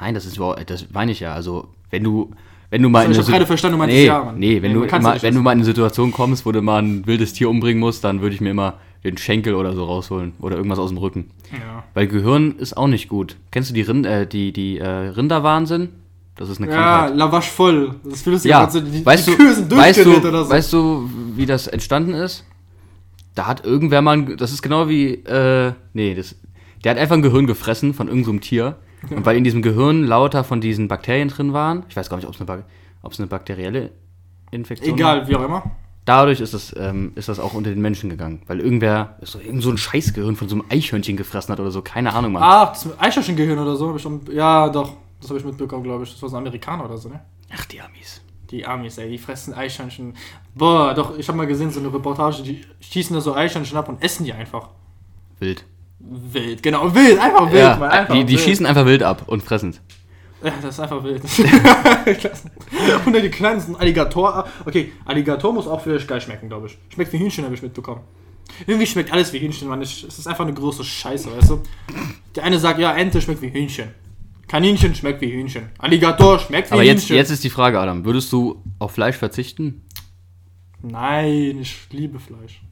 [0.00, 1.32] Nein, das ist das meine ich ja.
[1.34, 2.30] Also, wenn du,
[2.70, 4.38] wenn du mal So, ich in hab eine gerade verstanden, du meintest nee, ja, Mann.
[4.38, 6.62] Nee, wenn, Nee, du, ja mal, wenn du mal in eine Situation kommst, wo du
[6.62, 9.84] mal ein wildes Tier umbringen musst, dann würde ich mir immer den Schenkel oder so
[9.84, 11.30] rausholen oder irgendwas aus dem Rücken.
[11.52, 11.84] Ja.
[11.94, 13.36] Weil Gehirn ist auch nicht gut.
[13.52, 15.90] Kennst du die, Rind, äh, die, die äh, Rinderwahnsinn?
[16.34, 17.16] Das ist eine Ja, Krankheit.
[17.16, 17.94] Lavash voll.
[18.04, 20.50] Das fühlst du Ja, so, die, weißt, die du, weißt, du, oder so.
[20.50, 22.44] weißt du, wie das entstanden ist?
[23.34, 26.34] Da hat irgendwer mal, ein- das ist genau wie, äh, nee, das,
[26.84, 28.76] der hat einfach ein Gehirn gefressen von irgendeinem Tier.
[29.10, 32.26] Und weil in diesem Gehirn lauter von diesen Bakterien drin waren, ich weiß gar nicht,
[32.26, 32.64] ob es eine,
[33.02, 33.90] eine bakterielle
[34.50, 35.16] Infektion war.
[35.16, 35.70] Egal, wie auch immer.
[36.04, 38.42] Dadurch ist das, ähm, ist das auch unter den Menschen gegangen.
[38.46, 41.82] Weil irgendwer so, irgend so ein Scheißgehirn von so einem Eichhörnchen gefressen hat oder so,
[41.82, 42.42] keine Ahnung, Mann.
[42.44, 43.98] Ach, das Eichhörnchengehirn oder so.
[43.98, 44.94] Schon, ja, doch.
[45.20, 46.12] Das habe ich mitbekommen, glaube ich.
[46.12, 47.20] Das war so ein Amerikaner oder so, ne?
[47.52, 48.20] Ach, die Amis.
[48.50, 50.14] Die Amis, ey, die fressen Eichhörnchen.
[50.54, 53.88] Boah, doch, ich habe mal gesehen, so eine Reportage, die schießen da so Eichhörnchen ab
[53.88, 54.68] und essen die einfach.
[55.40, 55.64] Wild.
[56.08, 58.40] Wild, genau, wild, einfach wild, Ja, Mann, einfach die, die wild.
[58.40, 59.80] schießen einfach wild ab und fressen es.
[60.44, 61.22] Ja, das ist einfach wild.
[63.06, 64.46] und dann die kleinsten Alligator.
[64.64, 66.78] Okay, Alligator muss auch für geil schmecken, glaube ich.
[66.94, 68.02] Schmeckt wie Hühnchen, habe ich mitbekommen.
[68.66, 69.82] Irgendwie schmeckt alles wie Hühnchen, man.
[69.82, 71.62] Es ist einfach eine große Scheiße, weißt du?
[72.36, 73.88] Der eine sagt, ja, Ente schmeckt wie Hühnchen.
[74.46, 75.70] Kaninchen schmeckt wie Hühnchen.
[75.78, 77.16] Alligator schmeckt wie Aber jetzt, Hühnchen.
[77.16, 79.82] jetzt ist die Frage, Adam, würdest du auf Fleisch verzichten?
[80.82, 82.62] Nein, ich liebe Fleisch.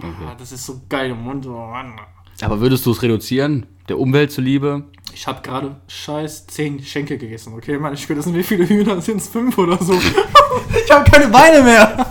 [0.00, 1.46] Ah, das ist so geil im Mund.
[1.46, 1.94] Oh Mann.
[2.44, 4.84] Aber würdest du es reduzieren, der Umwelt zuliebe?
[5.14, 7.94] Ich habe gerade scheiß 10 Schenkel gegessen, okay, Mann?
[7.94, 9.00] Ich will das sind wie viele Hühner?
[9.00, 9.94] Sind es fünf oder so?
[10.84, 12.06] ich habe keine Beine mehr.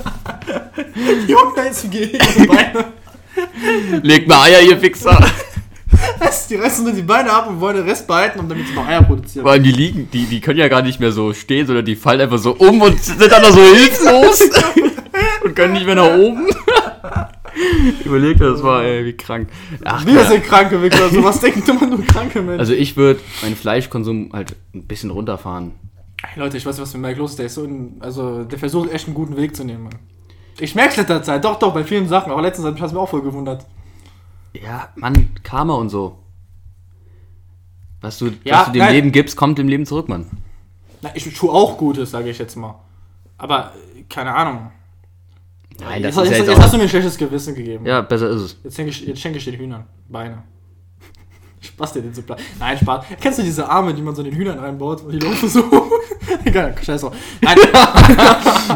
[1.27, 2.85] Junge, da ist wie die Beine.
[4.01, 5.23] Legt mal Eier, ihr Fixer!
[6.49, 8.87] Die reißen nur die Beine ab und wollen den Rest behalten, um damit sie noch
[8.87, 9.43] Eier produzieren.
[9.43, 11.95] Vor allem die liegen, die, die können ja gar nicht mehr so stehen, sondern die
[11.95, 14.41] fallen einfach so um und sind dann da so hilflos
[15.43, 16.47] und können nicht mehr nach oben.
[18.05, 19.49] Überleg dir das mal, ey, wie krank.
[19.83, 22.59] Ach, Wir sind kranke Wichser, so was denken immer nur kranke Menschen.
[22.59, 25.71] Also ich würde meinen Fleischkonsum halt ein bisschen runterfahren.
[26.21, 27.39] Ey, Leute, ich weiß, was mit Mike los ist.
[27.39, 29.95] Der ist so ein, also der versucht echt einen guten Weg zu nehmen, Mann.
[30.59, 32.99] Ich merk's letzter Zeit, doch, doch, bei vielen Sachen, aber letztens hat mich das mir
[32.99, 33.65] auch voll gewundert.
[34.53, 36.19] Ja, Mann, Karma und so.
[38.01, 38.93] Was du, Ja, was du dem nein.
[38.93, 40.27] Leben gibst, kommt dem Leben zurück, Mann.
[41.01, 42.75] Na, ich tue auch Gutes, sage ich jetzt mal.
[43.37, 43.73] Aber,
[44.09, 44.71] keine Ahnung.
[45.79, 47.85] Nein, jetzt, das ist ja jetzt, jetzt jetzt hast du mir ein schlechtes Gewissen gegeben.
[47.85, 48.57] Ja, besser ist es.
[48.63, 50.43] Jetzt schenke ich, jetzt schenke ich den Hühnern Beine.
[51.61, 52.41] Spaß, dir den zu planen.
[52.59, 53.05] Nein, Spaß.
[53.19, 55.63] Kennst du diese Arme, die man so in den Hühnern reinbaut und die laufen so?
[56.45, 57.15] Egal, scheiß drauf.
[57.41, 57.57] Nein,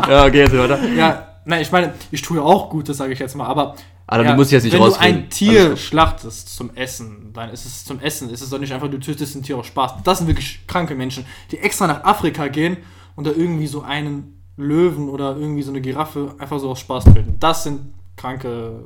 [0.10, 0.80] Ja, okay, jetzt weiter.
[0.96, 3.76] ja, nein, ich meine, ich tue auch Gutes, sage ich jetzt mal, aber.
[4.10, 5.18] Aber du musst jetzt nicht Wenn du rausreden.
[5.26, 5.80] ein Tier gut.
[5.80, 8.30] schlachtest zum Essen, dann ist es zum Essen.
[8.30, 9.96] Ist es doch nicht einfach, du tötest ein Tier aus Spaß.
[10.06, 12.78] Das sind wirklich kranke Menschen, die extra nach Afrika gehen
[13.18, 17.06] und da irgendwie so einen Löwen oder irgendwie so eine Giraffe einfach so aus Spaß
[17.06, 17.36] töten.
[17.40, 18.84] Das sind kranke.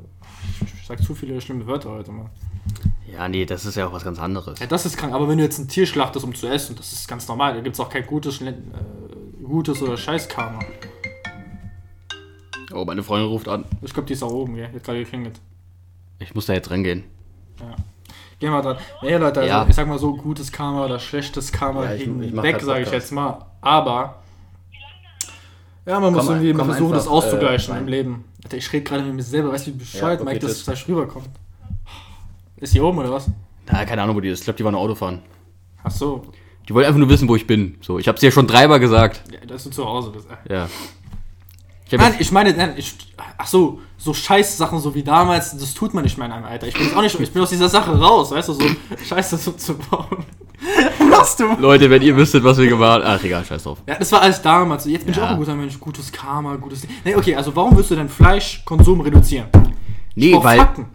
[0.65, 2.29] Ich, sag zu viele schlimme Wörter heute mal.
[3.12, 4.60] Ja, nee, das ist ja auch was ganz anderes.
[4.60, 6.91] Ja, das ist krank, aber wenn du jetzt ein Tier schlachtest, um zu essen, das
[6.93, 7.53] ist ganz normal.
[7.55, 8.53] Da gibt es auch kein gutes, äh,
[9.43, 10.60] gutes oder Scheiß-Karma.
[12.73, 13.65] Oh, meine Freundin ruft an.
[13.81, 14.69] Ich glaube, die ist da oben, gell?
[14.69, 15.39] Die hat gerade geklingelt.
[16.19, 17.03] Ich muss da jetzt reingehen.
[18.39, 18.77] Gehen wir dran.
[19.01, 19.65] Nee, Leute, also Ja.
[19.67, 22.91] ich sag mal so, gutes Karma oder schlechtes Karma Ja, ich- ich grad sage ich
[22.91, 23.45] jetzt mal.
[23.62, 24.20] Aber,
[25.86, 27.88] ja, man muss Komm, irgendwie komm versuchen, das einfach, auszugleichen äh, im.
[27.88, 28.24] Leben.
[28.44, 30.58] Alter, ich rede gerade mit mir selber, weißt du, wie bescheuert Ja, Mike okay, das
[30.58, 31.30] das- gleich rüberkommt.
[32.58, 33.28] Ist hier oben oder was?
[33.72, 34.39] Na, keine Ahnung, wo die ist.
[34.39, 35.20] Ich glaube, die war nur Autofahren.
[35.84, 36.22] Ach so,
[36.70, 37.78] Die wollte einfach nur wissen, wo ich bin.
[37.82, 39.24] So, ich habe es ja schon dreimal gesagt.
[39.32, 40.28] ja, dass du zu Hause bist.
[40.48, 40.54] äh.
[40.54, 40.70] Ja.
[41.86, 42.96] Ich Nein, ich meine, nein, ich,
[43.38, 46.67] ach so, so Scheiß-Sachen so wie damals, das tut man nicht mehr in einem Alter.
[46.67, 48.63] Ich bin auch nicht, ich bin aus dieser Sache raus, weißt du, so
[49.10, 50.24] Scheiße so zu bauen.
[51.12, 51.45] Was du?
[51.60, 53.04] Leute, wenn ihr wüsstet, was wir gemacht haben.
[53.06, 53.80] Ach, egal, scheiß drauf.
[53.88, 54.86] Ja, das war alles damals.
[54.86, 55.28] Jetzt bin ich Ja.
[55.28, 56.88] auch ein guter Mensch, gutes Karma, gutes.
[57.04, 59.47] Nee, okay, also warum willst du deinen Fleischkonsum reduzieren?
[60.15, 60.86] Nee, Auf weil Fakten.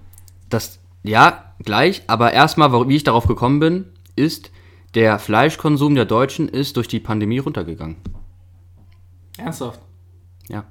[0.49, 4.51] das, ja, gleich, aber erstmal, wie ich darauf gekommen bin, ist,
[4.95, 7.97] der Fleischkonsum der Deutschen ist durch die Pandemie runtergegangen.
[9.39, 9.81] Ernsthaft?
[10.49, 10.65] Ja.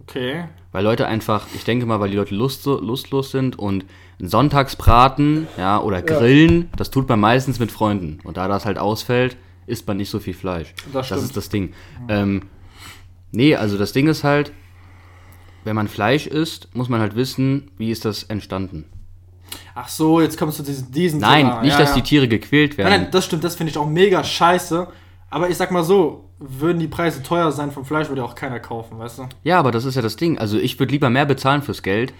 [0.00, 0.44] Okay.
[0.72, 3.84] Weil Leute einfach, ich denke mal, weil die Leute lust, lustlos sind und
[4.20, 8.18] Sonntagsbraten, ja, oder Grillen, das tut man meistens mit Freunden.
[8.24, 10.74] Und da das halt ausfällt, isst man nicht so viel Fleisch.
[10.92, 11.22] Das stimmt.
[11.22, 11.72] ist das Ding.
[12.08, 12.42] Ähm,
[13.30, 14.52] nee, also das Ding ist halt,
[15.64, 18.86] wenn man Fleisch isst, muss man halt wissen, wie ist das entstanden.
[19.74, 21.62] Ach so, jetzt kommst du zu diesen, diesen Nein, Thema.
[21.62, 21.96] nicht, Ja, dass ja.
[21.96, 22.90] die Tiere gequält werden.
[22.90, 24.88] Nein, nein, das stimmt, das finde ich auch mega scheiße.
[25.30, 28.60] Aber ich sag mal so, würden die Preise teuer sein vom Fleisch, würde auch keiner
[28.60, 29.28] kaufen, weißt du?
[29.44, 30.38] Ja, aber das ist ja das Ding.
[30.38, 32.12] Also ich würde lieber mehr bezahlen fürs Geld,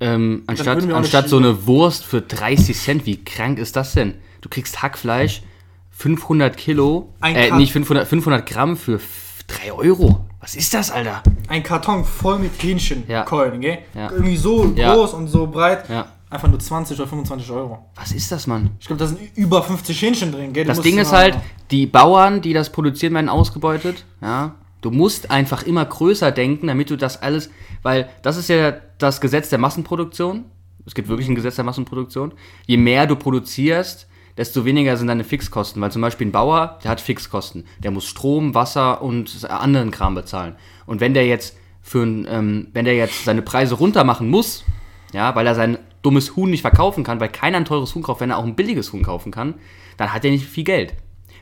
[0.00, 3.06] ähm, anstatt, anstatt so eine Wurst für 30 Cent.
[3.06, 4.14] Wie krank ist das denn?
[4.40, 5.42] Du kriegst Hackfleisch,
[5.90, 7.58] 500 Kilo, Ein äh, Cut.
[7.58, 10.24] nicht 500, 500 Gramm für f- 3 Euro.
[10.40, 11.22] Was ist das, Alter?
[11.48, 13.78] Ein Karton voll mit Hähnchenkeulen, gell?
[13.94, 14.10] Ja.
[14.10, 14.94] Irgendwie so Ja.
[14.94, 15.88] groß und so breit.
[15.90, 16.06] Ja.
[16.30, 17.84] Einfach nur 20 oder 25 Euro.
[17.96, 18.70] Was ist das, Mann?
[18.80, 20.64] Ich glaube, da sind über 50 Hähnchen drin, gell?
[20.64, 21.36] Du Das Ding ist halt,
[21.72, 24.04] die Bauern, die das produzieren, werden ausgebeutet.
[24.22, 24.54] Ja.
[24.80, 27.50] Du musst einfach immer größer denken, damit du das alles,
[27.82, 30.44] weil das ist ja das Gesetz der Massenproduktion.
[30.86, 32.32] Es gibt wirklich ein Gesetz der Massenproduktion.
[32.66, 35.80] Je mehr du produzierst, desto weniger sind deine Fixkosten.
[35.82, 37.64] Weil zum Beispiel ein Bauer, der hat Fixkosten.
[37.80, 40.56] Der muss Strom, Wasser und anderen Kram bezahlen.
[40.86, 44.64] Und wenn der jetzt für ein, ähm, wenn der jetzt seine Preise runter machen muss,
[45.12, 48.20] ja, weil er sein dummes Huhn nicht verkaufen kann, weil keiner ein teures Huhn kauft,
[48.20, 49.54] wenn er auch ein billiges Huhn kaufen kann,
[49.96, 50.94] dann hat er nicht viel Geld.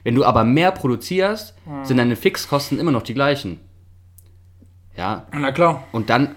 [0.04, 3.60] Wenn du aber mehr produzierst, sind deine Fixkosten immer noch die gleichen.
[4.96, 5.84] Ja, Na klar.
[5.92, 6.34] und dann,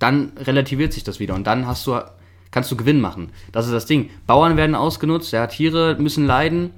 [0.00, 2.00] dann relativiert sich das wieder und dann hast du,
[2.50, 3.30] kannst du Gewinn machen.
[3.52, 4.10] Das ist das Ding.
[4.26, 6.70] Bauern werden ausgenutzt, ja, Tiere müssen leiden.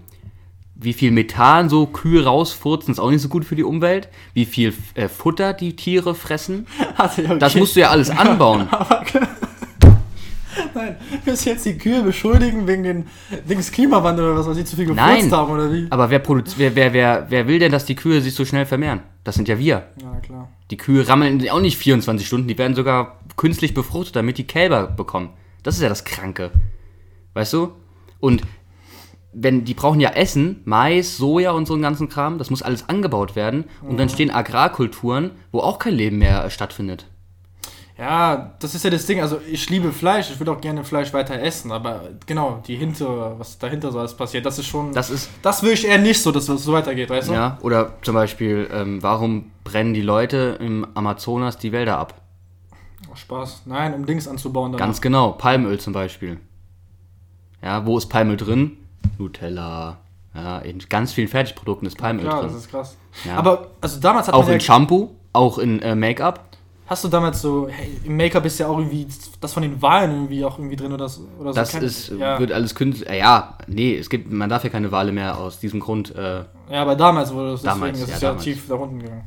[0.74, 4.08] Wie viel Methan so Kühe rausfurzen, ist auch nicht so gut für die Umwelt.
[4.35, 7.38] Wie viel äh, Futter die Tiere fressen, Also, okay.
[7.38, 8.68] das musst du ja alles anbauen.
[10.74, 13.06] Nein, willst du jetzt die Kühe beschuldigen wegen, den,
[13.46, 15.30] wegen des Klimawandels oder was, weil sie zu viel gefurzt Nein.
[15.30, 15.86] haben oder wie?
[15.90, 19.00] Aber wer, wer, wer, wer, wer will denn, dass die Kühe sich so schnell vermehren?
[19.24, 19.88] Das sind ja wir.
[20.02, 20.48] Ja, klar.
[20.70, 24.86] Die Kühe rammeln auch nicht 24 Stunden, die werden sogar künstlich befruchtet, damit die Kälber
[24.86, 25.30] bekommen.
[25.62, 26.50] Das ist ja das Kranke.
[27.34, 27.72] Weißt du?
[28.20, 28.42] Und
[29.32, 32.88] wenn die brauchen ja Essen, Mais, Soja und so einen ganzen Kram, das muss alles
[32.88, 37.06] angebaut werden und dann stehen Agrarkulturen, wo auch kein Leben mehr äh, stattfindet.
[38.02, 39.20] Ja, das ist ja das Ding.
[39.20, 43.38] Also, ich liebe Fleisch, ich würde auch gerne Fleisch weiter essen, aber genau, die hinter,
[43.38, 44.92] was dahinter so alles passiert, das ist schon.
[44.92, 47.32] Das ist das will ich eher nicht so, dass das so weitergeht, weißt du?
[47.34, 52.20] ja oder zum Beispiel, ähm, warum brennen die Leute im Amazonas die Wälder ab?
[53.08, 53.62] Oh, Spaß.
[53.66, 54.72] Nein, um Dings anzubauen.
[54.72, 54.84] danach.
[54.84, 56.40] Ganz genau, Palmöl zum Beispiel.
[57.62, 58.78] Ja, wo ist Palmöl drin?
[59.16, 59.98] Nutella.
[60.34, 62.52] Ja, in ganz vielen Fertigprodukten ist Palmöl Klar, drin.
[62.52, 62.96] das ist krass.
[63.24, 63.36] Ja.
[63.36, 66.51] Aber, also damals hat Auch man ja, in Shampoo, auch in äh, Make-up.
[66.92, 69.07] Hast du damals so, hey, im Make-up ist ja auch irgendwie
[69.40, 71.22] das von den Wahlen irgendwie auch irgendwie drin oder so.
[71.38, 71.78] Oder Das so.
[71.78, 72.38] Ist, ja.
[72.38, 73.09] wird alles künstlich.
[73.09, 76.14] Äh, ja, nee, es gibt, man darf ja keine Wale mehr aus diesem Grund.
[76.14, 78.98] Äh, ja, aber damals wurde das Damals, deswegen, das ja, ist ja tief da unten
[78.98, 79.24] gegangen.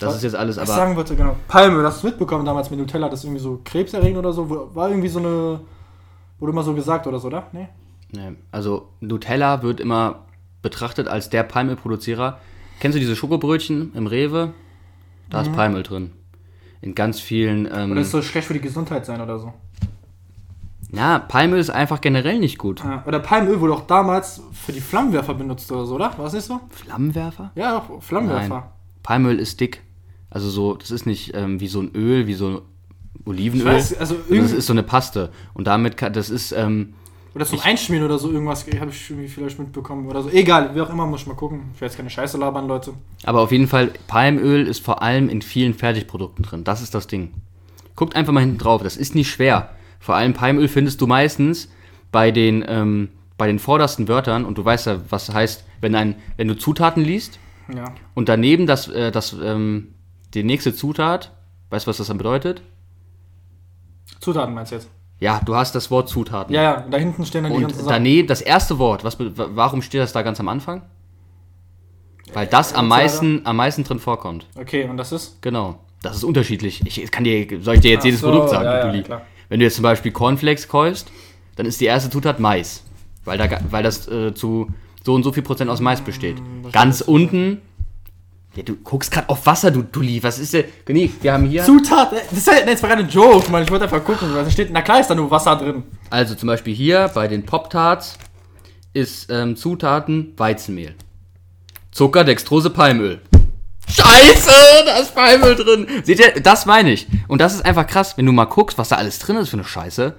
[0.00, 1.36] das ist jetzt alles, Was ich aber sagen wollte, genau.
[1.46, 4.74] Palmöl, hast du mitbekommen damals mit Nutella, das irgendwie so krebserregend oder so?
[4.74, 5.60] War irgendwie so eine,
[6.40, 7.46] wurde immer so gesagt oder so, oder?
[7.52, 7.68] Nee?
[8.10, 10.24] nee, also Nutella wird immer
[10.62, 12.40] betrachtet als der Palmölproduzierer.
[12.80, 14.52] Kennst du diese Schokobrötchen im Rewe?
[15.30, 16.10] Da ist Palmöl drin.
[16.80, 17.68] In ganz vielen.
[17.72, 19.52] Ähm, Oder ist so schlecht für die Gesundheit sein oder so?
[20.90, 22.82] Ja, Palmöl ist einfach generell nicht gut.
[22.82, 26.16] Ja, Oder Palmöl wurde auch damals für die Flammenwerfer benutzt oder so, oder?
[26.16, 26.60] War es nicht so?
[26.70, 27.50] Flammenwerfer?
[27.54, 28.48] Ja, Flammenwerfer.
[28.48, 28.62] Nein.
[29.02, 29.82] Palmöl ist dick.
[30.30, 32.62] Also so, das ist nicht ähm, wie so ein Öl, wie so
[33.24, 33.66] Olivenöl.
[33.66, 35.30] Ich weiß, also das ist so eine Paste.
[35.54, 36.94] Und damit kann, das ist, ähm,
[37.38, 40.28] Oder zum Einschmieren oder so irgendwas, habe ich irgendwie vielleicht mitbekommen oder so.
[40.30, 41.70] Egal, wie auch immer, muss ich mal gucken.
[41.74, 42.94] Ich will jetzt keine Scheiße labern, Leute.
[43.24, 46.64] aber auf jeden Fall, Palmöl ist vor allem in vielen Fertigprodukten drin.
[46.64, 47.32] Das ist das Ding.
[47.94, 48.82] Guckt einfach mal hinten drauf.
[48.82, 49.70] Das ist nicht schwer.
[50.00, 51.68] Vor allem Palmöl findest du meistens
[52.10, 54.44] bei den, ähm, bei den vordersten Wörtern.
[54.44, 57.38] Und du weißt ja, was heißt, wenn, ein, wenn du Zutaten liest
[57.72, 57.84] Ja.
[58.14, 59.94] und daneben das, äh, das, ähm,
[60.34, 61.30] die nächste Zutat,
[61.70, 62.62] weißt du, was das dann bedeutet?
[64.20, 64.88] Zutaten meinst du jetzt?
[65.20, 66.54] Ja, du hast das Wort Zutaten.
[66.54, 67.88] Ja, ja, da hinten stehen dann die Und ganzen Sachen.
[67.90, 70.82] daneben, das erste Wort, was, warum steht das da ganz am Anfang?
[72.34, 74.46] Weil das am meisten, am meisten drin vorkommt.
[74.54, 75.40] Okay, und das ist?
[75.42, 75.78] Genau.
[76.02, 76.82] Das ist unterschiedlich.
[76.86, 79.02] Ich kann dir, soll ich dir jetzt Ach jedes so, Produkt sagen, ja, ja, Dulli?
[79.02, 79.22] klar.
[79.48, 81.10] Wenn du jetzt zum Beispiel Cornflakes kaufst,
[81.56, 82.84] dann ist die erste Zutat Mais.
[83.24, 84.68] Weil, da, weil das äh, zu
[85.02, 86.36] so und so viel Prozent aus Mais besteht.
[86.62, 87.62] was Ganz unten.
[88.58, 90.20] Ja, du guckst gerade auf Wasser, du Dulli.
[90.20, 90.64] Was ist denn?
[90.88, 91.62] Nee, wir haben hier.
[91.62, 92.12] Zutat!
[92.12, 93.62] äh, Das, ist ja, das war gerade ein Joke, Mann.
[93.62, 94.70] Ich wollte einfach gucken, was da steht.
[94.72, 95.84] Na klar ist da nur Wasser drin.
[96.10, 98.18] Also zum Beispiel hier bei den Pop-Tarts
[98.94, 100.96] ist ähm, Zutaten Weizenmehl.
[101.92, 103.20] Zucker, Dextrose, Palmöl.
[103.88, 104.50] Scheiße,
[104.86, 105.86] da ist Palmöl drin.
[106.02, 107.06] Seht ihr, das meine ich.
[107.28, 109.56] Und das ist einfach krass, wenn du mal guckst, was da alles drin ist für
[109.56, 110.14] eine Scheiße.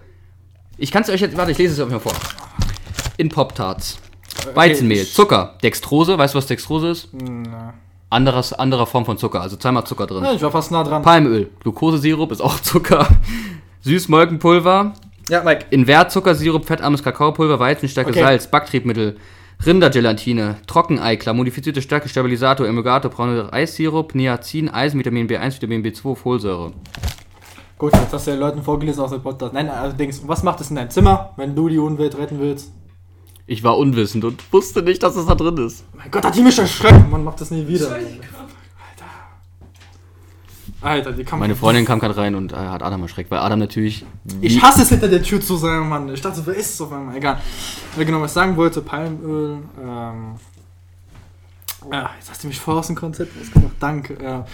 [0.78, 2.14] Ich kann es euch jetzt, warte, ich lese es euch mal vor.
[3.18, 4.00] In Pop-Tarts.
[4.54, 7.10] Weizenmehl, ich- Zucker, Dextrose, weißt du, was Dextrose ist?
[7.14, 7.74] Na.
[8.12, 10.24] Anderes, andere Form von Zucker, also zweimal Zucker drin.
[10.24, 11.04] Ja, ich war fast nah dran.
[11.04, 13.08] Palmöl, Glukosesirup ist auch Zucker.
[13.82, 14.94] Süßmolkenpulver,
[15.30, 15.66] Ja, Mike.
[15.70, 18.20] Invertzuckersirup, fettarmes Kakaopulver, Weizenstärke, Okay.
[18.22, 19.18] Salz, Backtriebmittel,
[19.66, 26.72] Rindergelatine, Trockeneiklar, modifizierte Stärke, Stabilisator, Emulgator, brauner Eissirup, Niacin, Eisen, Vitamin B1, Vitamin B2, Folsäure.
[27.78, 29.54] Gut, jetzt hast du den Leuten vorgelesen aus dem Podcast.
[29.54, 32.72] Nein, allerdings, was macht es in deinem Zimmer, wenn du die Umwelt retten willst?
[33.50, 35.84] Ich war unwissend und wusste nicht, dass es da drin ist.
[35.96, 37.10] Mein Gott, hat die mich erschreckt.
[37.10, 37.92] Man macht das nie wieder.
[37.92, 38.06] Alter.
[40.82, 43.58] Alter, die kann Meine Freundin kam gerade rein und äh, hat Adam erschreckt, weil Adam
[43.58, 44.06] natürlich.
[44.40, 46.14] Ich hasse es, hinter der Tür zu sein, Mann.
[46.14, 47.18] Ich dachte, wer ist es auf einmal?
[47.18, 47.42] Egal.
[47.98, 49.64] Ja, genau, was ich sagen wollte, Palmöl.
[49.82, 50.36] Ähm,
[51.92, 53.74] ja, jetzt hast du mich voll aus dem Konzept rausgemacht.
[53.80, 54.16] Danke.
[54.22, 54.46] Ja.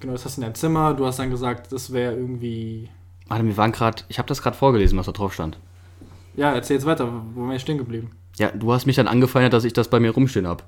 [0.00, 0.92] Genau, das hast du in deinem Zimmer.
[0.92, 2.90] Du hast dann gesagt, das wäre irgendwie.
[3.30, 4.02] Adam, wir waren gerade.
[4.08, 5.56] Ich habe das gerade vorgelesen, was da drauf stand.
[6.36, 7.10] Ja, erzähl jetzt weiter.
[7.34, 8.10] Wo bin ich stehen geblieben?
[8.38, 10.62] Ja, du hast mich dann angefeindet, dass ich das bei mir rumstehen habe.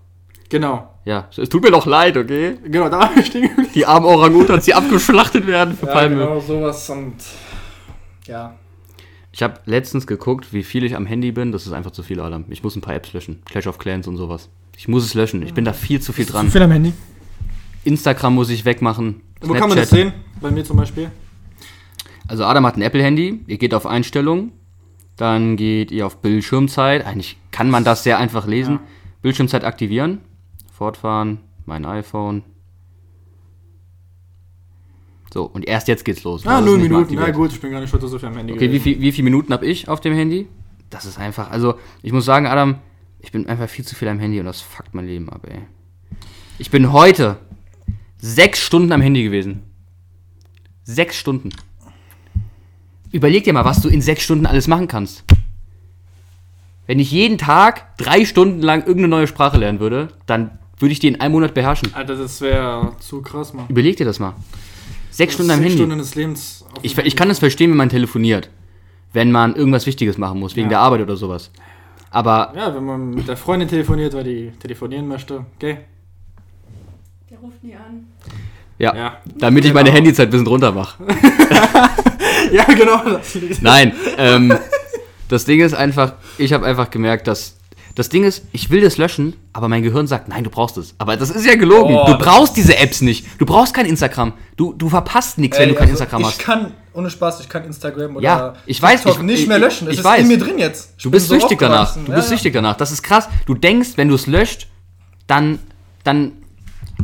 [0.48, 0.88] Genau.
[1.04, 2.58] Ja, es tut mir doch leid, okay?
[2.64, 3.70] Genau, da bin ich stehen geblieben.
[3.74, 6.18] Die armen Orangutans, die abgeschlachtet werden für Ja, Palmöl.
[6.26, 7.14] genau, sowas und.
[8.26, 8.54] Ja.
[9.34, 11.52] Ich habe letztens geguckt, wie viel ich am Handy bin.
[11.52, 12.44] Das ist einfach zu viel, Adam.
[12.50, 13.40] Ich muss ein paar Apps löschen.
[13.46, 14.50] Clash of Clans und sowas.
[14.76, 15.42] Ich muss es löschen.
[15.42, 16.50] Ich bin da viel zu viel Zu dran.
[16.50, 16.92] viel am Handy.
[17.84, 19.22] Instagram muss ich wegmachen.
[19.40, 20.12] Wo kann man das sehen?
[20.40, 21.10] Bei mir zum Beispiel.
[22.28, 23.40] Also Adam hat ein Apple-Handy.
[23.46, 24.52] Ihr geht auf Einstellungen.
[25.16, 27.06] Dann geht ihr auf Bildschirmzeit.
[27.06, 28.74] Eigentlich kann man das sehr einfach lesen.
[28.74, 28.80] Ja.
[29.22, 30.20] Bildschirmzeit aktivieren.
[30.72, 31.38] Fortfahren.
[31.66, 32.42] Mein iPhone.
[35.32, 36.46] So, und erst jetzt geht's los.
[36.46, 37.14] Ah, null Minuten.
[37.14, 38.52] Na gut, ich bin gar nicht heute so viel am Handy.
[38.52, 40.46] Okay, wie, viel, wie viele Minuten habe ich auf dem Handy?
[40.90, 42.76] Das ist einfach, also ich muss sagen, Adam,
[43.20, 45.60] ich bin einfach viel zu viel am Handy und das fuckt mein Leben ab, ey.
[46.58, 47.38] Ich bin heute
[48.18, 49.62] sechs Stunden am Handy gewesen.
[50.84, 51.50] Sechs Stunden.
[53.12, 55.22] Überleg dir mal, was du in sechs Stunden alles machen kannst.
[56.86, 60.98] Wenn ich jeden Tag drei Stunden lang irgendeine neue Sprache lernen würde, dann würde ich
[60.98, 61.94] die in einem Monat beherrschen.
[61.94, 63.66] Alter, das wäre zu krass, Mann.
[63.68, 64.34] Überleg dir das mal.
[65.10, 65.82] Sechs Stunden am Sechs Handy.
[65.84, 66.64] Stunden des Lebens.
[66.72, 68.48] auf Ich, ich kann es verstehen, wenn man telefoniert.
[69.12, 70.70] Wenn man irgendwas Wichtiges machen muss, wegen Ja.
[70.70, 71.50] der Arbeit oder sowas.
[72.10, 75.44] Aber Ja, wenn man mit der Freundin telefoniert, weil die telefonieren möchte.
[75.56, 75.78] Okay?
[77.30, 78.06] Der ruft nie an.
[78.78, 79.16] Ja, Ja.
[79.38, 79.96] damit ich meine Genau.
[79.98, 81.02] Handyzeit ein bisschen runter mache.
[82.52, 83.00] Ja, genau.
[83.62, 84.52] Nein, ähm,
[85.28, 87.56] das Ding ist einfach, ich habe einfach gemerkt, dass
[87.94, 90.94] das Ding ist, ich will das löschen, aber mein Gehirn sagt, nein, du brauchst es.
[90.98, 91.94] Aber das ist ja gelogen.
[91.94, 93.26] Oh, du brauchst diese Apps nicht.
[93.38, 94.32] Du brauchst kein Instagram.
[94.56, 96.38] Du, du verpasst nichts, wenn du kein Instagram ich hast.
[96.40, 99.58] kann, ohne Spaß, ich kann Instagram oder Ja, ich weiß, TikTok ich- nicht ich- mehr
[99.58, 99.86] löschen.
[99.88, 100.22] Es ich ist weiß.
[100.22, 100.94] in mir drin jetzt.
[100.96, 101.94] Ich Du bist so süchtig danach.
[101.94, 102.36] Du Ja, bist ja.
[102.36, 102.76] süchtig danach.
[102.76, 103.28] Das ist krass.
[103.46, 104.68] Du denkst, wenn du es löscht,
[105.26, 105.58] dann,
[106.04, 106.32] dann.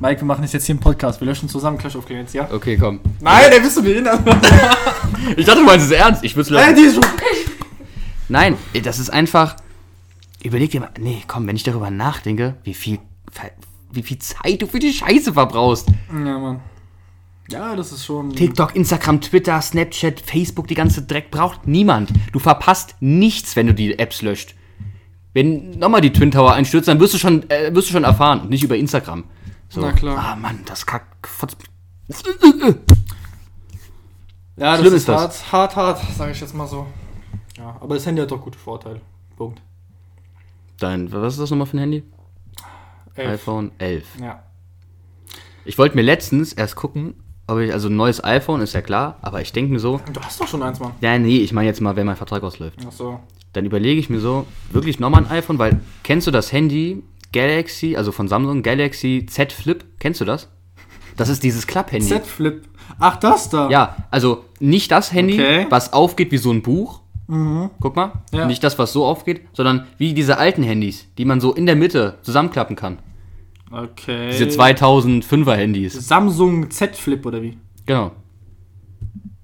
[0.00, 1.20] Mike, wir machen das jetzt hier im Podcast.
[1.20, 2.48] Wir löschen zusammen Clash of Clans, ja?
[2.52, 3.00] Okay, komm.
[3.20, 4.20] Nein, ey, bist du behindert?
[5.36, 6.24] Ich dachte, du meinst es ernst.
[6.24, 6.76] Ich würde löschen.
[6.76, 7.04] die ist schon.
[8.28, 9.56] Nein, ey, das ist einfach.
[10.42, 12.98] Überleg dir mal, nee, komm, wenn ich darüber nachdenke, wie viel,
[13.92, 15.88] wie viel Zeit du für die Scheiße verbrauchst.
[16.10, 16.60] Ja, Mann.
[17.50, 18.34] Ja, das ist schon.
[18.34, 22.10] TikTok, Instagram, Twitter, Snapchat, Facebook, die ganze Dreck braucht niemand.
[22.32, 24.54] Du verpasst nichts, wenn du die Apps löscht.
[25.34, 28.48] Wenn nochmal die Twin Tower einstürzt, dann wirst du schon, äh, wirst du schon erfahren
[28.48, 29.24] nicht über Instagram.
[29.68, 29.80] So.
[29.80, 30.16] Na klar.
[30.18, 31.06] Ah, Mann, das kack.
[34.56, 35.52] Ja, das Schlimm ist, ist das.
[35.52, 36.86] hart, hart, hart, sage ich jetzt mal so.
[37.56, 39.00] Ja, aber das Handy hat doch gute Vorteile.
[39.36, 39.60] Punkt.
[40.78, 42.02] Dein, was ist das nochmal für ein Handy?
[43.14, 43.30] Elf.
[43.42, 44.04] iPhone 11.
[44.20, 44.42] Ja.
[45.64, 47.14] Ich wollte mir letztens erst gucken,
[47.46, 50.20] ob ich, also ein neues iPhone ist ja klar, aber ich denke mir so, Du
[50.20, 50.92] hast doch schon eins, Mann.
[51.00, 52.84] ja, nee, ich meine jetzt mal, wenn mein Vertrag ausläuft.
[52.86, 53.20] Achso.
[53.52, 57.96] Dann überlege ich mir so, wirklich nochmal ein iPhone, weil, kennst du das Handy Galaxy,
[57.96, 59.84] also von Samsung, Galaxy Z Flip?
[59.98, 60.48] Kennst du das?
[61.16, 62.06] Das ist dieses Klapp-Handy.
[62.06, 62.62] Z Flip.
[62.98, 63.68] Ach, das da.
[63.70, 65.66] Ja, also nicht das Handy, Okay.
[65.68, 67.00] was aufgeht wie so ein Buch.
[67.80, 68.12] Guck mal.
[68.32, 68.46] Ja.
[68.46, 71.76] Nicht das, was so aufgeht, sondern wie diese alten Handys, die man so in der
[71.76, 73.00] Mitte zusammenklappen kann.
[73.70, 74.30] Okay.
[74.30, 75.92] Diese 2005er Handys.
[75.92, 77.58] Samsung Z Flip oder wie?
[77.84, 78.12] Genau.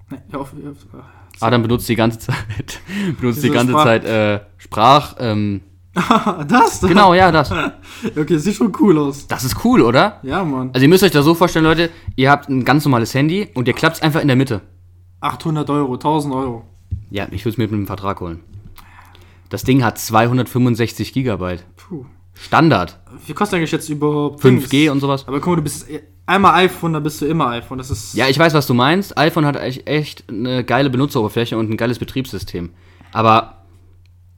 [0.09, 1.05] Nee, hör auf, hör auf.
[1.41, 2.79] Adam benutzt die ganze Zeit,
[3.19, 5.15] benutzt die ganze Sprach- Zeit äh, Sprach.
[5.19, 5.61] Ähm,
[6.47, 6.87] das da.
[6.87, 7.51] genau, ja, das.
[8.17, 9.27] Okay, sieht schon cool aus.
[9.27, 10.19] Das ist cool, oder?
[10.23, 10.69] Ja, Mann.
[10.73, 13.67] Also ihr müsst euch das so vorstellen, Leute, ihr habt ein ganz normales Handy und
[13.67, 14.61] ihr klappt es einfach in der Mitte.
[15.21, 16.65] 800 Euro, 1000 Euro.
[17.09, 18.41] Ja, ich würde es mir mit einem Vertrag holen.
[19.49, 21.65] Das Ding hat 265 Gigabyte.
[21.77, 22.05] Puh.
[22.33, 22.99] Standard.
[23.25, 24.91] Wie kostet eigentlich jetzt überhaupt 5G Dings?
[24.91, 25.27] und sowas.
[25.27, 25.87] Aber guck mal, du bist
[26.25, 27.77] einmal iPhone, dann bist du immer iPhone.
[27.77, 28.13] Das ist.
[28.13, 29.17] Ja, ich weiß, was du meinst.
[29.17, 32.71] iPhone hat echt, echt eine geile Benutzeroberfläche und ein geiles Betriebssystem.
[33.13, 33.54] Aber,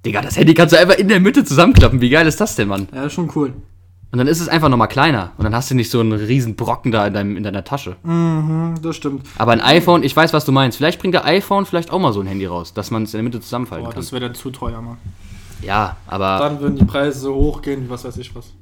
[0.07, 1.99] Digga, das Handy kannst du einfach in der Mitte zusammenklappen.
[1.99, 2.87] Wie geil ist das denn, Mann?
[2.93, 3.53] Ja, ist schon cool.
[4.09, 5.33] Und dann ist es einfach nochmal kleiner.
[5.37, 7.97] Und dann hast du nicht so einen riesen Brocken da in, deinem, in deiner Tasche.
[8.03, 9.27] Mhm, das stimmt.
[9.37, 10.77] Aber ein iPhone, ich weiß, was du meinst.
[10.77, 13.17] Vielleicht bringt der iPhone vielleicht auch mal so ein Handy raus, dass man es in
[13.17, 14.01] der Mitte zusammenfalten Boah, kann.
[14.01, 14.97] das wäre dann zu teuer, Mann.
[15.61, 18.53] Ja, aber Dann würden die Preise so hochgehen, wie was weiß ich was.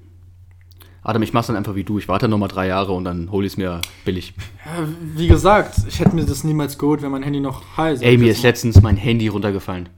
[1.03, 1.99] Adam, ich mach's dann einfach wie du.
[1.99, 4.33] Ich warte nochmal drei Jahre und dann hol ich's mir billig.
[4.65, 8.17] Ja, wie gesagt, ich hätte mir das niemals geholt, wenn mein Handy noch heiß Ey,
[8.17, 9.89] mir ist letztens mein Handy runtergefallen.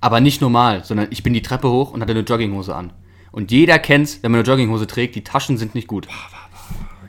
[0.00, 2.92] Aber nicht normal, sondern ich bin die Treppe hoch und hatte eine Jogginghose an.
[3.32, 6.08] Und jeder kennt's, wenn man eine Jogginghose trägt, die Taschen sind nicht gut.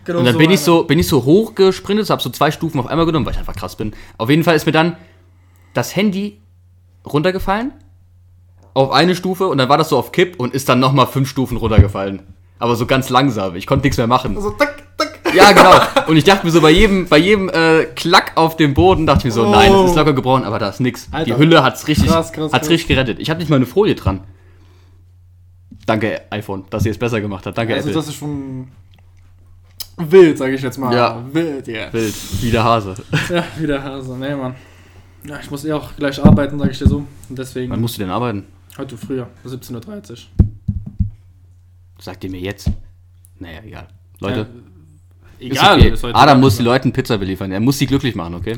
[0.04, 2.80] Genau Und dann bin ich so, bin ich so hoch gesprintet, hab so zwei Stufen
[2.80, 3.94] auf einmal genommen, weil ich einfach krass bin.
[4.18, 4.98] Auf jeden Fall ist mir dann
[5.74, 6.42] das Handy
[7.06, 7.74] runtergefallen
[8.74, 11.30] auf eine Stufe und dann war das so auf Kipp und ist dann nochmal fünf
[11.30, 12.24] Stufen runtergefallen.
[12.60, 13.56] Aber so ganz langsam.
[13.56, 14.40] Ich konnte nichts mehr machen.
[14.40, 14.84] So, tack.
[15.34, 16.08] Ja, genau.
[16.10, 19.20] Und ich dachte mir so, bei jedem, bei jedem äh, Klack auf dem Boden, dachte
[19.20, 19.52] ich mir so, Oh.
[19.52, 21.08] nein, das ist locker gebrochen, aber da ist nix.
[21.12, 21.26] Alter.
[21.26, 22.70] Die Hülle hat's richtig, Krass, krass, hat's krass.
[22.70, 23.20] richtig gerettet.
[23.20, 24.22] Ich hatte nicht mal eine Folie dran.
[25.86, 27.58] Danke, iPhone, dass ihr es besser gemacht habt.
[27.58, 28.00] Danke, Also, Apple.
[28.02, 28.68] das ist schon
[29.98, 30.94] wild, sage ich jetzt mal.
[30.94, 31.24] Ja.
[31.32, 31.92] Wild, ja.
[31.92, 32.96] Wild, wie der Hase.
[33.30, 34.16] Ja, wieder Hase.
[34.18, 34.56] Nee, Mann.
[35.28, 36.98] Ja, ich muss eh auch gleich arbeiten, sage ich dir so.
[37.30, 38.46] Und deswegen, Wann musst du denn arbeiten?
[38.78, 40.18] heute früher, 17.30 Uhr.
[42.00, 42.70] Sagt ihr mir jetzt?
[43.38, 43.88] Naja, egal.
[44.20, 44.48] Leute, Ja,
[45.42, 45.80] egal.
[45.80, 45.90] okay.
[45.90, 47.52] ist Adam muss die Leuten Pizza beliefern.
[47.52, 48.58] Er muss sie glücklich machen, okay?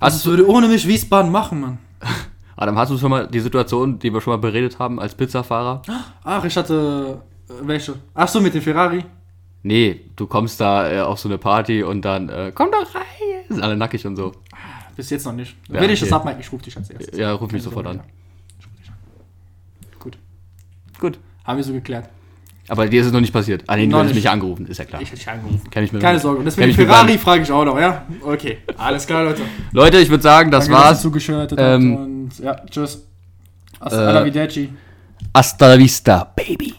[0.00, 1.78] Hast du, würde ohne mich Wiesbaden machen, Mann?
[2.56, 5.82] Adam, hast du schon mal die Situation, die wir schon mal beredet haben als Pizzafahrer?
[6.24, 7.22] Ach, ich hatte.
[7.48, 7.94] Äh, welche?
[8.14, 9.04] Ach so, mit dem Ferrari?
[9.62, 13.44] Nee, du kommst da äh, auf so eine Party und dann, äh, komm doch rein,
[13.48, 14.32] sind alle nackig und so.
[14.96, 15.56] Bis jetzt noch nicht.
[15.68, 16.10] Ja, Wenn ich okay.
[16.10, 17.18] das abmerke, ich rufe dich als erstes.
[17.18, 17.96] Ja, ruf mich Keine sofort an.
[17.96, 18.04] ja.
[18.58, 18.96] Ich ruf dich an.
[19.98, 20.18] Gut.
[20.98, 21.18] Gut.
[21.44, 22.08] Haben wir so geklärt.
[22.70, 23.64] Aber dir ist es noch nicht passiert.
[23.66, 24.14] Ah, nee, du nicht.
[24.14, 25.02] mich angerufen, ist ja klar.
[25.02, 25.68] Ich hätte dich angerufen.
[25.70, 26.38] Kenn ich mir Keine Sorge.
[26.38, 28.06] Und deswegen Ferrari frage ich auch noch, ja?
[28.22, 28.58] Okay.
[28.76, 29.42] Alles klar, Leute.
[29.72, 31.02] Leute, ich würde sagen, das Danke, war's.
[31.02, 32.94] zugeschaltet Ähm, und ja, tschüss.
[32.94, 34.68] äh, Hasta la Videci.
[35.34, 36.74] Hasta la vista, baby.